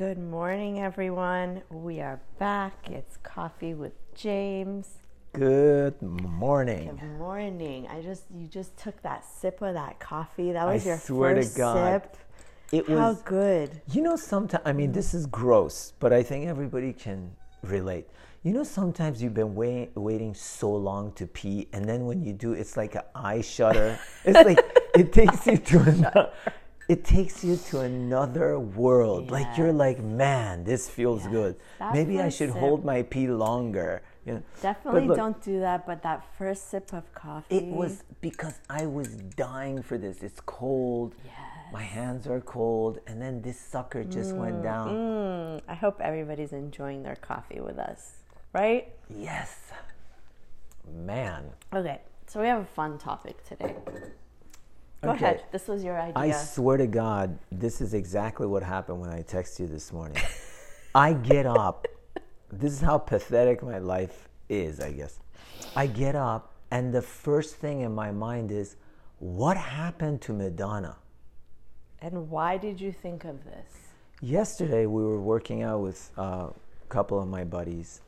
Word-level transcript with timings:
Good 0.00 0.16
morning, 0.16 0.80
everyone. 0.80 1.60
We 1.68 2.00
are 2.00 2.22
back. 2.38 2.88
It's 2.88 3.18
coffee 3.18 3.74
with 3.74 3.92
James. 4.14 4.88
Good 5.34 6.00
morning. 6.00 6.96
Good 6.98 7.18
morning. 7.18 7.86
I 7.86 8.00
just 8.00 8.24
you 8.34 8.46
just 8.46 8.78
took 8.78 9.02
that 9.02 9.26
sip 9.26 9.60
of 9.60 9.74
that 9.74 10.00
coffee. 10.00 10.52
That 10.52 10.64
was 10.64 10.86
I 10.86 10.88
your 10.88 10.98
swear 10.98 11.34
to 11.34 11.44
God, 11.54 12.00
sip. 12.02 12.16
It 12.72 12.88
How 12.88 13.10
was, 13.10 13.20
good. 13.20 13.82
you 13.92 14.00
know, 14.00 14.16
sometimes, 14.16 14.62
I 14.64 14.72
mean, 14.72 14.90
this 14.92 15.12
is 15.12 15.26
gross, 15.26 15.92
but 16.00 16.14
I 16.14 16.22
think 16.22 16.46
everybody 16.46 16.94
can 16.94 17.36
relate. 17.62 18.08
You 18.42 18.54
know, 18.54 18.64
sometimes 18.64 19.22
you've 19.22 19.34
been 19.34 19.54
wait, 19.54 19.90
waiting 19.94 20.32
so 20.32 20.74
long 20.74 21.12
to 21.16 21.26
pee, 21.26 21.68
and 21.74 21.84
then 21.84 22.06
when 22.06 22.22
you 22.22 22.32
do, 22.32 22.54
it's 22.54 22.74
like 22.74 22.94
an 22.94 23.02
eye 23.14 23.42
shutter. 23.42 23.98
It's 24.24 24.46
like, 24.46 24.64
it 24.94 25.12
takes 25.12 25.46
you 25.46 25.58
to 25.58 25.78
another. 25.80 26.32
It 26.90 27.04
takes 27.04 27.44
you 27.44 27.56
to 27.68 27.80
another 27.82 28.58
world. 28.58 29.30
Like 29.30 29.56
you're 29.56 29.72
like, 29.72 30.02
man, 30.02 30.64
this 30.64 30.90
feels 30.90 31.24
good. 31.28 31.54
That 31.78 31.94
Maybe 31.94 32.20
I 32.20 32.30
should 32.30 32.50
sip- 32.50 32.58
hold 32.58 32.84
my 32.84 33.04
pee 33.04 33.28
longer. 33.28 34.02
You 34.26 34.34
know? 34.34 34.42
Definitely 34.60 35.06
look, 35.06 35.16
don't 35.16 35.40
do 35.40 35.60
that, 35.60 35.86
but 35.86 36.02
that 36.02 36.24
first 36.36 36.68
sip 36.68 36.92
of 36.92 37.14
coffee. 37.14 37.58
It 37.58 37.64
was 37.64 38.02
because 38.20 38.58
I 38.68 38.86
was 38.86 39.06
dying 39.36 39.82
for 39.82 39.98
this. 39.98 40.24
It's 40.24 40.40
cold. 40.40 41.14
Yes. 41.24 41.34
My 41.72 41.82
hands 41.82 42.26
are 42.26 42.40
cold, 42.40 42.98
and 43.06 43.22
then 43.22 43.40
this 43.40 43.60
sucker 43.60 44.02
just 44.02 44.34
went 44.34 44.60
down. 44.60 44.88
Mm, 44.88 45.60
I 45.68 45.74
hope 45.74 46.00
everybody's 46.00 46.52
enjoying 46.52 47.04
their 47.04 47.14
coffee 47.14 47.60
with 47.60 47.78
us, 47.78 48.16
right? 48.52 48.88
Yes, 49.08 49.56
man. 50.92 51.44
Okay, 51.72 52.00
so 52.26 52.40
we 52.40 52.48
have 52.48 52.62
a 52.62 52.64
fun 52.64 52.98
topic 52.98 53.46
today. 53.46 53.76
Go 55.02 55.10
Okay. 55.12 55.24
ahead. 55.24 55.44
This 55.50 55.66
was 55.66 55.82
your 55.82 55.98
idea. 55.98 56.14
I 56.16 56.30
swear 56.30 56.76
to 56.76 56.86
God, 56.86 57.38
this 57.50 57.80
is 57.80 57.94
exactly 57.94 58.46
what 58.46 58.62
happened 58.62 59.00
when 59.00 59.10
I 59.10 59.22
texted 59.22 59.60
you 59.60 59.66
this 59.66 59.92
morning. 59.92 60.22
I 60.94 61.14
get 61.14 61.46
up. 61.46 61.86
This 62.52 62.72
is 62.72 62.80
how 62.80 62.98
pathetic 62.98 63.62
my 63.62 63.78
life 63.78 64.28
is, 64.48 64.80
I 64.80 64.92
guess. 64.92 65.18
I 65.76 65.86
get 65.86 66.16
up, 66.16 66.52
and 66.70 66.92
the 66.92 67.00
first 67.02 67.56
thing 67.56 67.80
in 67.80 67.94
my 67.94 68.10
mind 68.10 68.50
is, 68.50 68.76
what 69.20 69.56
happened 69.56 70.20
to 70.22 70.32
Madonna? 70.32 70.96
and 72.02 72.30
why 72.30 72.56
did 72.56 72.80
you 72.80 72.90
think 72.92 73.24
of 73.26 73.44
this? 73.44 73.70
Yesterday, 74.22 74.86
we 74.86 75.02
were 75.02 75.20
working 75.20 75.62
out 75.62 75.80
with 75.80 76.10
uh, 76.16 76.48
a 76.48 76.86
couple 76.88 77.20
of 77.20 77.28
my 77.28 77.44
buddies, 77.44 78.00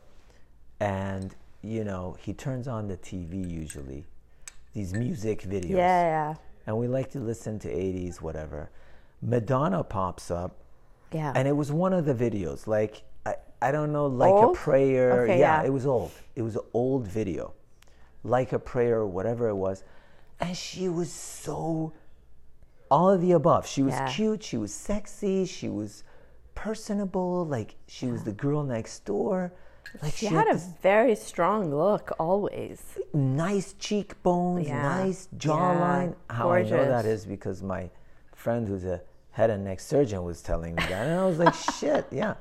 and 0.80 1.34
you 1.62 1.84
know, 1.84 2.16
he 2.18 2.32
turns 2.32 2.66
on 2.66 2.88
the 2.88 2.96
TV 2.96 3.48
usually, 3.48 4.04
these 4.72 4.94
music 4.94 5.42
videos. 5.42 5.76
Yeah, 5.76 6.34
And 6.66 6.76
we 6.76 6.86
like 6.88 7.10
to 7.12 7.20
listen 7.20 7.58
to 7.60 7.68
80s, 7.68 8.20
whatever. 8.20 8.70
Madonna 9.20 9.82
pops 9.84 10.30
up, 10.30 10.56
yeah. 11.12 11.32
and 11.34 11.46
it 11.46 11.56
was 11.56 11.70
one 11.72 11.92
of 11.92 12.04
the 12.04 12.14
videos. 12.14 12.66
Like, 12.66 13.02
I, 13.26 13.34
I 13.60 13.70
don't 13.72 13.92
know, 13.92 14.06
like 14.06 14.30
Old? 14.32 14.56
a 14.56 14.58
prayer. 14.58 15.22
Okay, 15.22 15.38
yeah, 15.38 15.60
yeah. 15.62 15.66
it 15.66 15.72
was 15.72 15.86
old. 15.86 16.12
It 16.34 16.42
was 16.42 16.56
an 16.56 16.62
old 16.72 17.06
video. 17.06 17.54
Like 18.24 18.52
a 18.52 18.58
prayer, 18.58 18.98
or 18.98 19.06
whatever 19.06 19.48
it 19.48 19.54
was. 19.56 19.84
And 20.40 20.56
she 20.56 20.88
was 20.88 21.12
so 21.12 21.92
all 22.90 23.08
of 23.08 23.22
the 23.22 23.32
above. 23.32 23.66
She 23.66 23.82
was 23.82 23.94
Yeah. 23.94 24.12
cute, 24.12 24.42
she 24.42 24.58
was 24.58 24.72
sexy, 24.74 25.46
she 25.46 25.68
was 25.68 26.04
personable, 26.54 27.46
like 27.46 27.76
she 27.86 28.06
was 28.06 28.24
the 28.24 28.32
girl 28.32 28.62
next 28.64 29.04
door. 29.06 29.52
Like 30.02 30.14
she 30.14 30.26
had 30.26 30.48
a 30.48 30.54
very 30.82 31.14
strong 31.14 31.74
look 31.74 32.12
always. 32.18 32.80
nice 33.12 33.74
cheekbones, 33.74 34.66
Yeah. 34.68 34.82
nice 34.82 35.28
jawline. 35.36 36.14
Yeah, 36.30 36.36
How 36.36 36.50
I 36.50 36.62
know 36.62 36.84
that 36.86 37.04
is 37.04 37.26
because 37.26 37.62
my 37.62 37.90
friend 38.34 38.66
who's 38.66 38.84
a 38.84 39.02
head 39.30 39.50
and 39.50 39.64
neck 39.64 39.80
surgeon 39.80 40.24
was 40.24 40.42
telling 40.42 40.74
me 40.74 40.82
that, 40.88 41.06
and 41.06 41.20
I 41.20 41.24
was 41.26 41.38
like, 41.38 41.54
shit, 41.78 42.06
yeah. 42.10 42.34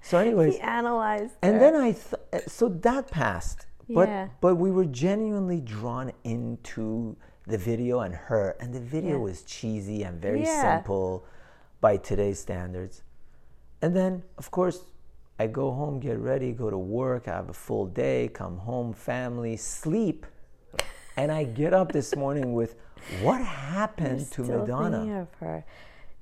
So, 0.00 0.18
anyways, 0.18 0.54
He 0.54 0.60
analyzed. 0.60 1.34
and 1.42 1.54
her. 1.54 1.58
then 1.60 1.74
I 1.76 1.92
th- 1.92 2.44
so 2.48 2.68
that 2.68 3.10
passed, 3.10 3.66
but 3.88 4.08
Yeah. 4.08 4.28
but 4.40 4.54
we 4.56 4.70
were 4.70 4.84
genuinely 4.84 5.60
drawn 5.60 6.12
into 6.24 7.16
the 7.46 7.58
video 7.58 8.00
and 8.00 8.14
her, 8.14 8.56
and 8.60 8.72
the 8.72 8.80
video 8.80 9.16
Yeah. 9.16 9.24
was 9.24 9.42
cheesy 9.42 10.02
and 10.04 10.20
very 10.22 10.44
simple 10.44 11.24
by 11.80 11.96
today's 11.96 12.38
standards. 12.38 13.02
And 13.82 13.94
then, 13.96 14.22
of 14.38 14.50
course, 14.50 14.84
I 15.38 15.46
go 15.46 15.70
home, 15.70 16.00
get 16.00 16.18
ready, 16.18 16.52
go 16.52 16.68
to 16.68 16.78
work, 16.78 17.28
I 17.28 17.32
have 17.32 17.48
a 17.48 17.52
full 17.52 17.86
day, 17.86 18.28
come 18.32 18.58
home, 18.58 18.92
family, 18.92 19.56
sleep, 19.56 20.26
and 21.16 21.30
I 21.30 21.44
get 21.44 21.72
up 21.72 21.92
this 21.92 22.16
morning 22.16 22.54
with 22.54 22.74
what 23.22 23.40
happened 23.40 24.30
to 24.32 24.44
Still 24.44 24.58
Madonna? 24.60 24.98
thinking 24.98 25.16
of 25.16 25.34
her. 25.34 25.64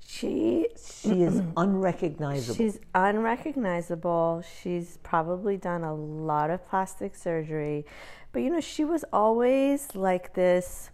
She 0.05 0.67
She 1.01 1.23
is 1.23 1.41
unrecognizable. 1.57 2.55
she's 2.55 2.79
unrecognizable. 2.93 4.43
She's 4.61 4.99
probably 5.03 5.57
done 5.57 5.83
a 5.83 5.93
lot 5.95 6.49
of 6.49 6.65
plastic 6.67 7.15
surgery, 7.15 7.85
but 8.31 8.41
you 8.43 8.49
know 8.51 8.61
she 8.61 8.85
was 8.85 9.03
always 9.11 9.95
like 9.95 10.33
this. 10.35 10.91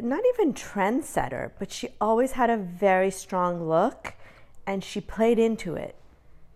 Not 0.00 0.22
even 0.34 0.54
trendsetter, 0.54 1.52
but 1.58 1.70
she 1.70 1.90
always 2.00 2.32
had 2.32 2.50
a 2.50 2.56
very 2.56 3.10
strong 3.12 3.68
look, 3.68 4.14
and 4.66 4.82
she 4.82 5.00
played 5.00 5.38
into 5.38 5.74
it. 5.76 5.94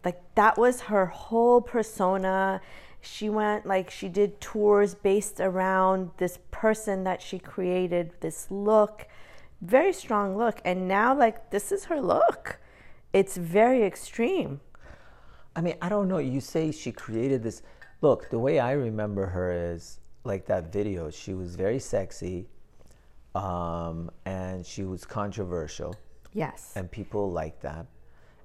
Like 0.04 0.20
that 0.34 0.58
was 0.58 0.82
her 0.82 1.06
whole 1.06 1.60
persona. 1.60 2.60
She 3.00 3.28
went 3.28 3.66
like 3.66 3.90
she 3.90 4.08
did 4.08 4.40
tours 4.40 4.94
based 4.94 5.40
around 5.40 6.10
this 6.18 6.38
person 6.50 7.04
that 7.04 7.22
she 7.22 7.38
created, 7.38 8.12
this 8.20 8.50
look, 8.50 9.06
very 9.60 9.92
strong 9.92 10.36
look. 10.36 10.60
And 10.64 10.88
now, 10.88 11.16
like, 11.16 11.50
this 11.50 11.72
is 11.72 11.84
her 11.86 12.00
look. 12.00 12.58
It's 13.12 13.36
very 13.36 13.82
extreme. 13.84 14.60
I 15.56 15.60
mean, 15.60 15.74
I 15.82 15.88
don't 15.88 16.08
know. 16.08 16.18
You 16.18 16.40
say 16.40 16.70
she 16.70 16.92
created 16.92 17.42
this. 17.42 17.62
Look, 18.00 18.30
the 18.30 18.38
way 18.38 18.60
I 18.60 18.72
remember 18.72 19.26
her 19.26 19.72
is 19.72 19.98
like 20.24 20.46
that 20.46 20.72
video. 20.72 21.10
She 21.10 21.34
was 21.34 21.56
very 21.56 21.80
sexy, 21.80 22.46
um, 23.34 24.10
and 24.24 24.64
she 24.64 24.84
was 24.84 25.04
controversial, 25.04 25.96
Yes. 26.32 26.72
and 26.76 26.90
people 26.90 27.32
liked 27.32 27.62
that. 27.62 27.86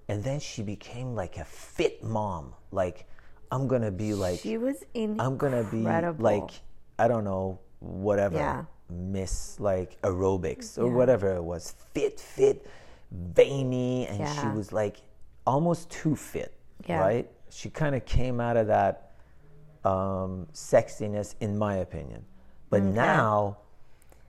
And 0.09 0.24
then 0.24 0.40
she 0.40 0.64
became 0.64 1.16
like 1.16 1.38
a 1.38 1.46
fit 1.46 2.03
mom. 2.03 2.53
Like, 2.72 3.08
I'm 3.52 3.68
gonna 3.68 3.91
be 3.91 4.14
like, 4.14 4.40
she 4.40 4.58
was 4.58 4.84
incredible. 4.94 5.25
I'm 5.25 5.38
gonna 5.38 5.64
be 5.64 6.22
like, 6.24 6.52
I 7.00 7.08
don't 7.08 7.24
know, 7.24 7.59
whatever, 7.80 8.38
Yeah. 8.38 8.66
Miss 8.90 9.59
like 9.59 10.00
aerobics 10.02 10.78
or 10.78 10.88
Yeah. 10.88 10.94
whatever 10.94 11.34
it 11.36 11.44
was, 11.44 11.75
fit, 11.94 12.19
fit, 12.19 12.68
veiny, 13.12 14.08
and 14.08 14.28
she 14.40 14.47
was 14.47 14.72
like 14.72 14.97
almost 15.46 15.90
too 15.90 16.16
fit, 16.16 16.53
Yeah. 16.88 17.00
right? 17.00 17.31
She 17.50 17.70
kind 17.70 17.96
of 17.96 18.06
came 18.06 18.40
out 18.40 18.58
of 18.58 18.68
that 18.68 19.12
um, 19.85 20.47
sexiness, 20.53 21.35
in 21.41 21.58
my 21.58 21.75
opinion. 21.78 22.24
But 22.70 22.84
now, 22.84 23.58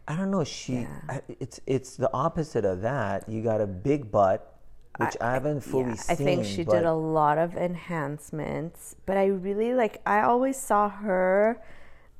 I 0.08 0.16
don't 0.16 0.30
know. 0.30 0.44
She, 0.44 0.80
Yeah. 0.80 1.00
I, 1.08 1.22
it's 1.40 1.60
it's 1.66 1.96
the 1.96 2.12
opposite 2.12 2.64
of 2.64 2.80
that. 2.82 3.28
You 3.28 3.42
got 3.42 3.60
a 3.60 3.66
big 3.66 4.10
butt, 4.10 4.53
which 4.96 5.16
I, 5.20 5.32
haven't 5.32 5.62
fully 5.62 5.90
Yeah, 5.90 5.94
seen. 5.94 6.12
I 6.12 6.24
think 6.24 6.44
she 6.44 6.64
did 6.64 6.84
a 6.84 6.94
lot 6.94 7.38
of 7.38 7.56
enhancements, 7.56 8.96
but 9.06 9.16
I 9.16 9.26
really 9.26 9.74
like 9.74 10.00
I 10.06 10.22
always 10.22 10.56
saw 10.56 10.88
her 10.88 11.60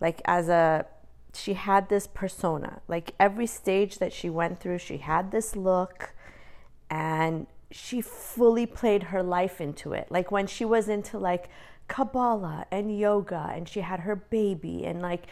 like 0.01 0.21
as 0.25 0.49
a 0.49 0.87
she 1.35 1.55
had 1.55 1.89
this 1.89 2.07
persona. 2.07 2.81
Like 2.89 3.15
every 3.19 3.47
stage 3.47 3.99
that 3.99 4.13
she 4.13 4.31
went 4.31 4.61
through, 4.61 4.79
she 4.79 4.99
had 4.99 5.31
this 5.31 5.57
look 5.57 6.15
and 6.91 7.47
she 7.71 8.01
fully 8.01 8.67
played 8.67 9.05
her 9.05 9.23
life 9.23 9.61
into 9.61 9.93
it. 9.93 10.09
Like 10.11 10.31
when 10.31 10.47
she 10.47 10.65
was 10.65 10.89
into 10.89 11.19
like 11.19 11.49
Kabbalah 11.89 12.67
and 12.71 12.97
yoga 12.97 13.51
and 13.53 13.69
she 13.69 13.81
had 13.81 14.01
her 14.01 14.17
baby 14.17 14.85
and 14.85 15.03
like 15.03 15.27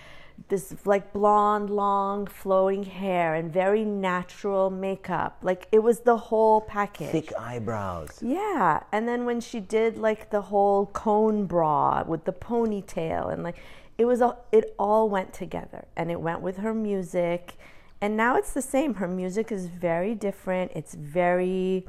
this 0.49 0.75
like 0.85 1.13
blonde 1.13 1.71
long 1.71 2.27
flowing 2.27 2.83
hair 2.85 3.35
and 3.35 3.53
very 3.53 3.85
natural 3.85 4.71
makeup. 4.71 5.39
Like 5.43 5.69
it 5.73 5.81
was 5.81 6.01
the 6.01 6.17
whole 6.17 6.61
package. 6.61 7.11
thick 7.11 7.33
eyebrows. 7.39 8.19
Yeah, 8.21 8.83
and 8.93 9.09
then 9.09 9.25
when 9.25 9.41
she 9.41 9.61
did 9.61 9.99
like 9.99 10.31
the 10.31 10.43
whole 10.43 10.87
cone 10.87 11.47
bra 11.47 12.05
with 12.05 12.25
the 12.25 12.33
ponytail 12.33 13.33
and 13.33 13.43
like 13.43 13.57
it 13.99 14.05
was 14.05 14.21
all 14.21 14.45
it 14.53 14.75
all 14.79 15.09
went 15.09 15.33
together 15.33 15.85
and 15.97 16.11
it 16.11 16.21
went 16.21 16.41
with 16.41 16.59
her 16.59 16.75
music 16.75 17.57
and 18.03 18.17
now 18.17 18.35
it's 18.37 18.53
the 18.53 18.63
same. 18.63 18.95
Her 18.95 19.07
music 19.07 19.53
is 19.53 19.67
very 19.67 20.17
different. 20.17 20.73
It's 20.75 20.93
very 20.93 21.87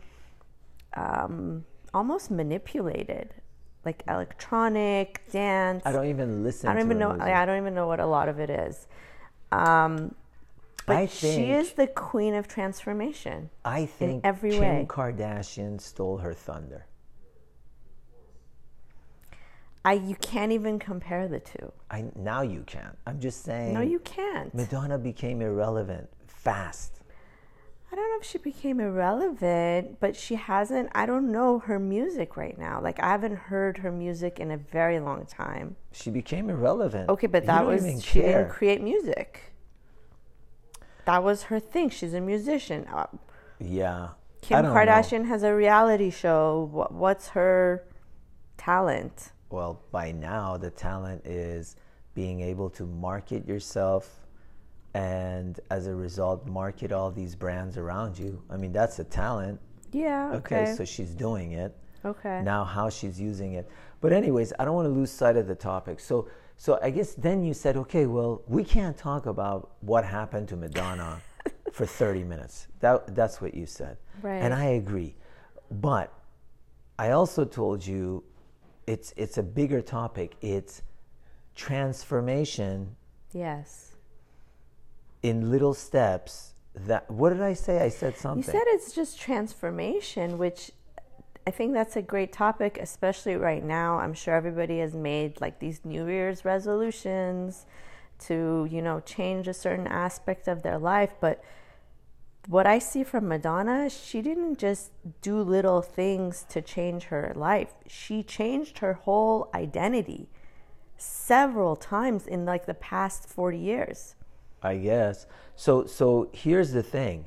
um, 0.95 1.65
almost 1.91 2.29
manipulated, 2.29 3.33
like 3.85 4.03
electronic 4.07 5.21
dance. 5.31 5.83
I 5.85 5.91
don't 5.91 6.07
even 6.07 6.44
listen. 6.44 6.69
I 6.69 6.74
don't 6.74 6.83
to 6.83 6.88
even 6.88 7.00
know. 7.00 7.18
I 7.19 7.45
don't 7.45 7.57
even 7.57 7.74
know 7.74 7.88
what 7.88 8.00
a 8.00 8.06
lot 8.06 8.30
of 8.30 8.39
it 8.39 8.50
is. 8.50 8.88
Um, 9.51 10.15
but 10.85 10.97
I 10.97 11.06
she 11.06 11.51
is 11.51 11.74
the 11.74 11.88
queen 11.88 12.33
of 12.33 12.47
transformation. 12.47 13.50
I 13.63 13.85
think 13.85 14.12
in 14.12 14.21
every 14.24 14.51
Kim 14.51 14.62
way. 14.62 14.85
Kardashian 14.89 15.80
stole 15.80 16.18
her 16.18 16.33
thunder. 16.33 16.85
I 19.85 19.94
you 19.94 20.15
can't 20.15 20.51
even 20.51 20.80
compare 20.80 21.27
the 21.27 21.39
two. 21.39 21.71
I 21.91 22.06
now 22.15 22.41
you 22.41 22.63
can't. 22.65 22.97
I'm 23.06 23.19
just 23.19 23.44
saying. 23.44 23.74
No, 23.74 23.81
you 23.81 24.00
can't. 24.00 24.53
Madonna 24.53 24.97
became 24.97 25.41
irrelevant 25.41 26.09
fast. 26.27 27.01
I 27.94 27.95
don't 27.95 28.10
know 28.10 28.18
if 28.19 28.25
she 28.25 28.40
became 28.40 28.80
irrelevant, 28.80 30.00
but 30.00 30.16
she 30.16 30.34
hasn't. 30.34 30.90
I 30.95 31.06
don't 31.06 31.31
know 31.31 31.60
her 31.60 31.78
music 31.78 32.36
right 32.36 32.57
now. 32.57 32.81
Like 32.81 33.00
I 33.00 33.10
haven't 33.10 33.36
heard 33.36 33.78
her 33.78 33.92
music 33.92 34.40
in 34.40 34.50
a 34.50 34.57
very 34.57 35.00
long 35.00 35.28
time. 35.28 35.75
She 35.92 36.10
became 36.10 36.50
irrelevant. 36.50 37.07
Okay, 37.07 37.28
but 37.28 37.45
that 37.45 37.68
was 37.68 37.84
she 38.04 38.22
care. 38.22 38.40
didn't 38.40 38.50
create 38.50 38.81
music. 38.81 39.54
That 41.06 41.22
was 41.24 41.44
her 41.44 41.60
thing. 41.60 41.92
She's 41.92 42.16
a 42.16 42.19
musician. 42.22 42.88
Uh, 42.92 43.06
Yeah. 43.60 44.07
Kim 44.42 44.63
don't 44.63 44.74
know. 44.74 44.80
Kardashian 44.80 45.28
has 45.28 45.44
a 45.44 45.54
reality 45.54 46.10
show. 46.10 46.88
What's 46.90 47.28
her 47.30 47.86
talent? 48.57 49.34
Well, 49.51 49.84
by 49.92 50.13
now 50.13 50.57
the 50.57 50.72
talent 50.72 51.28
is 51.28 51.75
being 52.16 52.42
able 52.42 52.72
to 52.72 52.88
market 52.88 53.48
yourself 53.48 54.22
and 54.94 55.60
as 55.72 55.88
a 55.88 55.95
result 55.95 56.45
market 56.48 56.92
all 56.92 57.12
these 57.12 57.36
brands 57.36 57.78
around 57.78 58.18
you. 58.18 58.42
I 58.50 58.57
mean, 58.57 58.72
that's 58.72 59.00
a 59.00 59.04
talent. 59.04 59.60
Yeah. 59.92 60.31
Okay, 60.34 60.62
Okay. 60.63 60.74
so 60.75 60.86
she's 60.86 61.13
doing 61.16 61.54
it. 61.54 61.75
okay. 62.06 62.42
Now 62.44 62.63
how 62.63 62.90
she's 62.90 63.19
using 63.19 63.54
it. 63.54 63.68
But 64.01 64.12
anyways, 64.13 64.54
I 64.60 64.66
don't 64.66 64.75
want 64.75 64.88
to 64.88 64.94
lose 64.94 65.12
sight 65.12 65.38
of 65.38 65.48
the 65.48 65.56
topic. 65.56 66.00
So 66.00 66.28
so 66.57 66.80
I 66.84 66.90
guess 66.92 67.13
then 67.16 67.44
you 67.44 67.54
said, 67.54 67.75
"Okay, 67.78 68.06
well, 68.06 68.44
we 68.48 68.63
can't 68.63 68.95
talk 68.98 69.25
about 69.25 69.72
what 69.81 70.06
happened 70.06 70.48
to 70.50 70.56
Madonna 70.56 71.19
for 71.72 71.86
30 71.86 72.24
minutes." 72.24 72.68
That 72.80 73.16
that's 73.16 73.42
what 73.42 73.54
you 73.56 73.66
said. 73.66 73.98
Right. 74.22 74.36
And 74.44 74.54
I 74.54 74.66
agree. 74.81 75.16
But 75.72 76.13
I 77.00 77.12
also 77.12 77.45
told 77.45 77.86
you 77.86 78.24
it's 78.86 79.13
it's 79.18 79.38
a 79.40 79.44
bigger 79.44 79.81
topic. 79.81 80.36
It's 80.42 80.81
transformation 81.56 82.95
yes. 83.34 83.93
In 85.23 85.49
little 85.49 85.73
steps 85.73 86.53
that 86.75 87.09
what 87.09 87.29
did 87.29 87.41
I 87.41 87.53
say? 87.53 87.79
I 87.79 87.89
said 87.89 88.17
something. 88.17 88.43
You 88.43 88.59
said 88.59 88.67
it's 88.67 88.93
just 88.93 89.19
transformation, 89.19 90.37
which 90.37 90.71
I 91.45 91.51
think 91.51 91.73
that's 91.73 91.95
a 91.95 92.01
great 92.01 92.31
topic, 92.31 92.77
especially 92.79 93.35
right 93.35 93.63
now. 93.63 93.99
I'm 93.99 94.13
sure 94.13 94.33
everybody 94.33 94.79
has 94.79 94.93
made 94.93 95.39
like 95.41 95.59
these 95.59 95.81
New 95.83 96.07
Year's 96.07 96.45
resolutions 96.45 97.65
to, 98.19 98.67
you 98.69 98.81
know, 98.81 99.01
change 99.01 99.47
a 99.47 99.53
certain 99.53 99.87
aspect 99.87 100.47
of 100.47 100.63
their 100.63 100.77
life. 100.77 101.15
But 101.19 101.43
what 102.47 102.65
I 102.65 102.79
see 102.79 103.03
from 103.03 103.27
Madonna, 103.27 103.89
she 103.89 104.21
didn't 104.21 104.57
just 104.57 104.91
do 105.21 105.41
little 105.41 105.81
things 105.81 106.45
to 106.49 106.61
change 106.61 107.05
her 107.05 107.33
life, 107.35 107.73
she 107.87 108.23
changed 108.23 108.79
her 108.79 108.93
whole 108.93 109.49
identity 109.53 110.29
several 110.97 111.75
times 111.75 112.25
in 112.25 112.45
like 112.45 112.65
the 112.65 112.73
past 112.73 113.27
40 113.27 113.57
years. 113.57 114.15
I 114.63 114.77
guess. 114.77 115.25
So 115.56 115.86
so 115.86 116.30
here's 116.33 116.71
the 116.71 116.83
thing. 116.83 117.25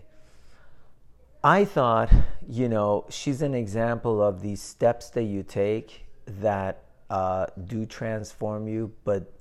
I 1.44 1.64
thought, 1.64 2.10
you 2.48 2.68
know, 2.68 3.04
she's 3.08 3.42
an 3.42 3.54
example 3.54 4.20
of 4.20 4.42
these 4.42 4.60
steps 4.60 5.10
that 5.10 5.24
you 5.24 5.44
take 5.44 6.06
that 6.26 6.82
uh, 7.08 7.46
do 7.66 7.86
transform 7.86 8.66
you, 8.66 8.92
but 9.04 9.32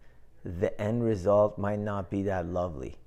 the 0.44 0.80
end 0.80 1.03
result 1.03 1.57
might 1.57 1.80
not 1.80 2.12
be 2.12 2.21
that 2.24 2.45
lovely. 2.45 2.97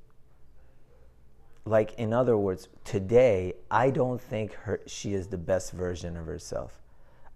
Like 1.65 1.95
in 1.95 2.13
other 2.13 2.37
words, 2.37 2.69
today 2.85 3.53
I 3.71 3.91
don't 3.91 4.21
think 4.21 4.55
her 4.55 4.81
she 4.87 5.15
is 5.15 5.29
the 5.29 5.39
best 5.39 5.73
version 5.73 6.17
of 6.17 6.27
herself. 6.27 6.81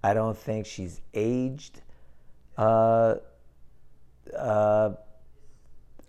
I 0.02 0.14
don't 0.14 0.37
think 0.37 0.66
she's 0.66 1.00
aged. 1.14 1.82
Uh, 2.56 3.16
uh, 4.37 4.94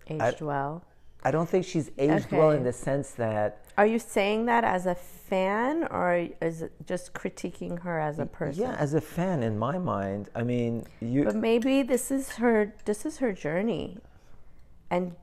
Aged 0.08 0.40
well. 0.40 0.82
I 1.24 1.30
don't 1.30 1.48
think 1.48 1.64
she's 1.64 1.90
aged 1.98 2.32
well 2.32 2.50
in 2.50 2.64
the 2.64 2.72
sense 2.72 3.10
that 3.12 3.64
Are 3.78 3.86
you 3.86 3.98
saying 3.98 4.44
that 4.46 4.62
as 4.62 4.86
a 4.86 4.94
fan 4.94 5.84
or 5.90 6.28
is 6.42 6.62
it 6.62 6.72
just 6.86 7.14
critiquing 7.14 7.80
her 7.80 7.98
as 7.98 8.18
a 8.18 8.26
person? 8.26 8.62
yeah, 8.64 8.76
as 8.78 8.92
a 8.94 9.00
fan 9.00 9.42
in 9.42 9.58
my 9.58 9.78
mind, 9.78 10.28
I 10.34 10.42
mean, 10.42 10.84
you 11.00 11.24
But 11.24 11.36
maybe 11.36 11.82
this 11.82 12.10
is 12.10 12.32
her 12.36 12.74
this 12.84 13.06
is 13.06 13.18
her 13.18 13.32
journey. 13.32 13.98
And 14.90 15.16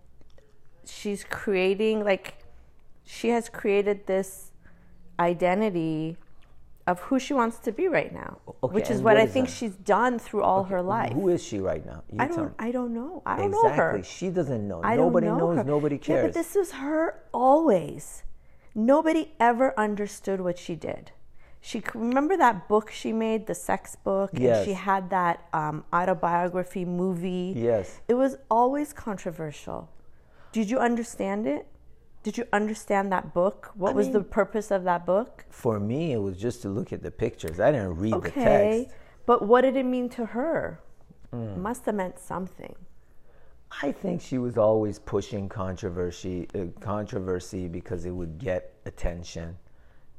she's 0.85 1.23
creating 1.23 2.03
like 2.03 2.35
she 3.05 3.29
has 3.29 3.47
created 3.47 4.07
this 4.07 4.51
identity 5.19 6.17
of 6.91 6.99
who 7.07 7.17
she 7.25 7.33
wants 7.41 7.57
to 7.65 7.71
be 7.79 7.85
right 7.87 8.13
now, 8.23 8.31
Okay, 8.63 8.73
which 8.75 8.89
is 8.93 8.97
what, 9.01 9.15
what 9.15 9.17
I 9.23 9.27
think 9.33 9.47
that? 9.47 9.55
she's 9.57 9.75
done 9.97 10.13
through 10.25 10.43
all 10.43 10.63
her 10.73 10.81
life. 10.81 11.13
who 11.13 11.29
is 11.29 11.41
she 11.49 11.57
right 11.71 11.83
now? 11.91 11.99
You 12.11 12.19
I 12.23 12.27
don't. 12.27 12.53
I 12.67 12.69
don't 12.77 12.93
know. 12.99 13.11
I 13.25 13.37
don't 13.37 13.47
exactly. 13.47 13.69
know 13.69 13.75
her. 13.75 14.03
She 14.03 14.27
doesn't 14.39 14.63
know. 14.71 14.79
I 14.83 14.95
nobody 15.05 15.27
know 15.27 15.37
knows, 15.41 15.57
her. 15.57 15.63
nobody 15.75 15.97
Yeah, 16.05 16.21
but 16.23 16.33
this 16.41 16.55
is 16.63 16.69
her 16.83 17.01
always. 17.33 18.23
Nobody 18.93 19.23
ever 19.39 19.67
understood 19.87 20.39
what 20.47 20.57
she 20.65 20.75
did. 20.89 21.11
She 21.69 21.77
remember 21.93 22.35
that 22.45 22.67
book 22.67 22.89
she 23.01 23.11
made, 23.25 23.41
the 23.51 23.53
sex 23.69 23.95
book, 24.07 24.29
and 24.33 24.41
Yes. 24.49 24.65
she 24.65 24.73
had 24.73 25.09
that 25.11 25.35
um, 25.53 25.83
autobiography 25.93 26.85
movie. 26.85 27.53
yes. 27.55 28.01
It 28.07 28.15
was 28.23 28.35
always 28.59 28.93
controversial. 29.07 29.79
Did 30.51 30.69
you 30.71 30.79
understand 30.79 31.41
it? 31.55 31.63
Did 32.23 32.37
you 32.37 32.45
understand 32.53 33.11
that 33.11 33.33
book? 33.33 33.71
What 33.75 33.91
I 33.91 33.93
was 33.93 34.09
the 34.11 34.21
purpose 34.21 34.69
of 34.69 34.83
that 34.83 35.05
book? 35.05 35.45
For 35.49 35.79
me, 35.79 36.11
it 36.13 36.17
was 36.19 36.37
just 36.37 36.61
to 36.61 36.69
look 36.69 36.93
at 36.93 37.01
the 37.01 37.09
pictures. 37.09 37.59
I 37.59 37.71
didn't 37.71 37.95
read 37.97 38.13
the 38.13 38.17
Okay, 38.17 38.83
text. 38.83 38.95
but 39.25 39.41
what 39.47 39.61
did 39.61 39.75
it 39.75 39.85
mean 39.85 40.07
to 40.09 40.27
her? 40.27 40.79
Mm. 41.33 41.55
It 41.55 41.57
must 41.57 41.85
have 41.85 41.95
meant 41.95 42.19
something. 42.19 42.75
I 43.81 43.91
think 43.91 44.21
she 44.21 44.37
was 44.37 44.57
always 44.57 44.99
pushing 44.99 45.47
controversy, 45.49 46.47
uh, 46.53 46.65
controversy 46.81 47.67
because 47.67 48.05
it 48.05 48.11
would 48.11 48.37
get 48.37 48.73
attention. 48.85 49.57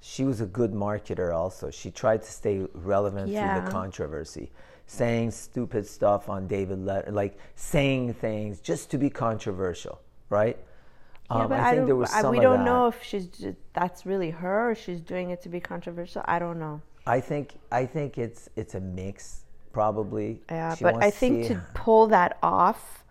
She 0.00 0.24
was 0.24 0.40
a 0.40 0.46
good 0.46 0.72
marketer. 0.72 1.32
Also, 1.32 1.70
she 1.70 1.90
tried 1.90 2.22
to 2.22 2.30
stay 2.32 2.66
relevant 2.72 3.28
through 3.30 3.60
the 3.64 3.70
controversy, 3.70 4.50
saying 4.86 5.30
stupid 5.30 5.86
stuff 5.86 6.28
on 6.28 6.48
David, 6.48 6.80
Le- 6.80 7.04
like 7.10 7.38
saying 7.54 8.14
things 8.14 8.58
just 8.58 8.90
to 8.90 8.98
be 8.98 9.10
controversial, 9.10 10.00
right? 10.30 10.58
Yeah, 11.34 11.42
Um, 11.42 11.48
but 11.48 11.60
I 11.60 11.70
I, 11.70 11.74
think 11.74 11.86
there 11.86 11.96
was 11.96 12.12
I- 12.12 12.28
we 12.30 12.40
don't 12.40 12.64
know 12.64 12.86
if 12.88 13.02
she's 13.02 13.26
just, 13.26 13.56
that's 13.72 14.04
really 14.06 14.30
her 14.30 14.70
or 14.70 14.74
she's 14.74 15.00
doing 15.00 15.30
it 15.30 15.40
to 15.42 15.48
be 15.48 15.60
controversial. 15.60 16.22
I 16.26 16.38
don't 16.38 16.58
know. 16.58 16.80
I 17.06 17.20
think 17.20 17.54
I 17.72 17.86
think 17.86 18.18
it's 18.18 18.48
it's 18.56 18.74
a 18.74 18.80
mix, 18.80 19.44
probably. 19.72 20.40
Yeah, 20.50 20.74
She 20.74 20.84
but 20.84 21.02
I 21.02 21.10
think 21.10 21.44
see- 21.44 21.48
to 21.54 21.62
pull 21.74 22.06
that 22.08 22.38
off, 22.42 23.04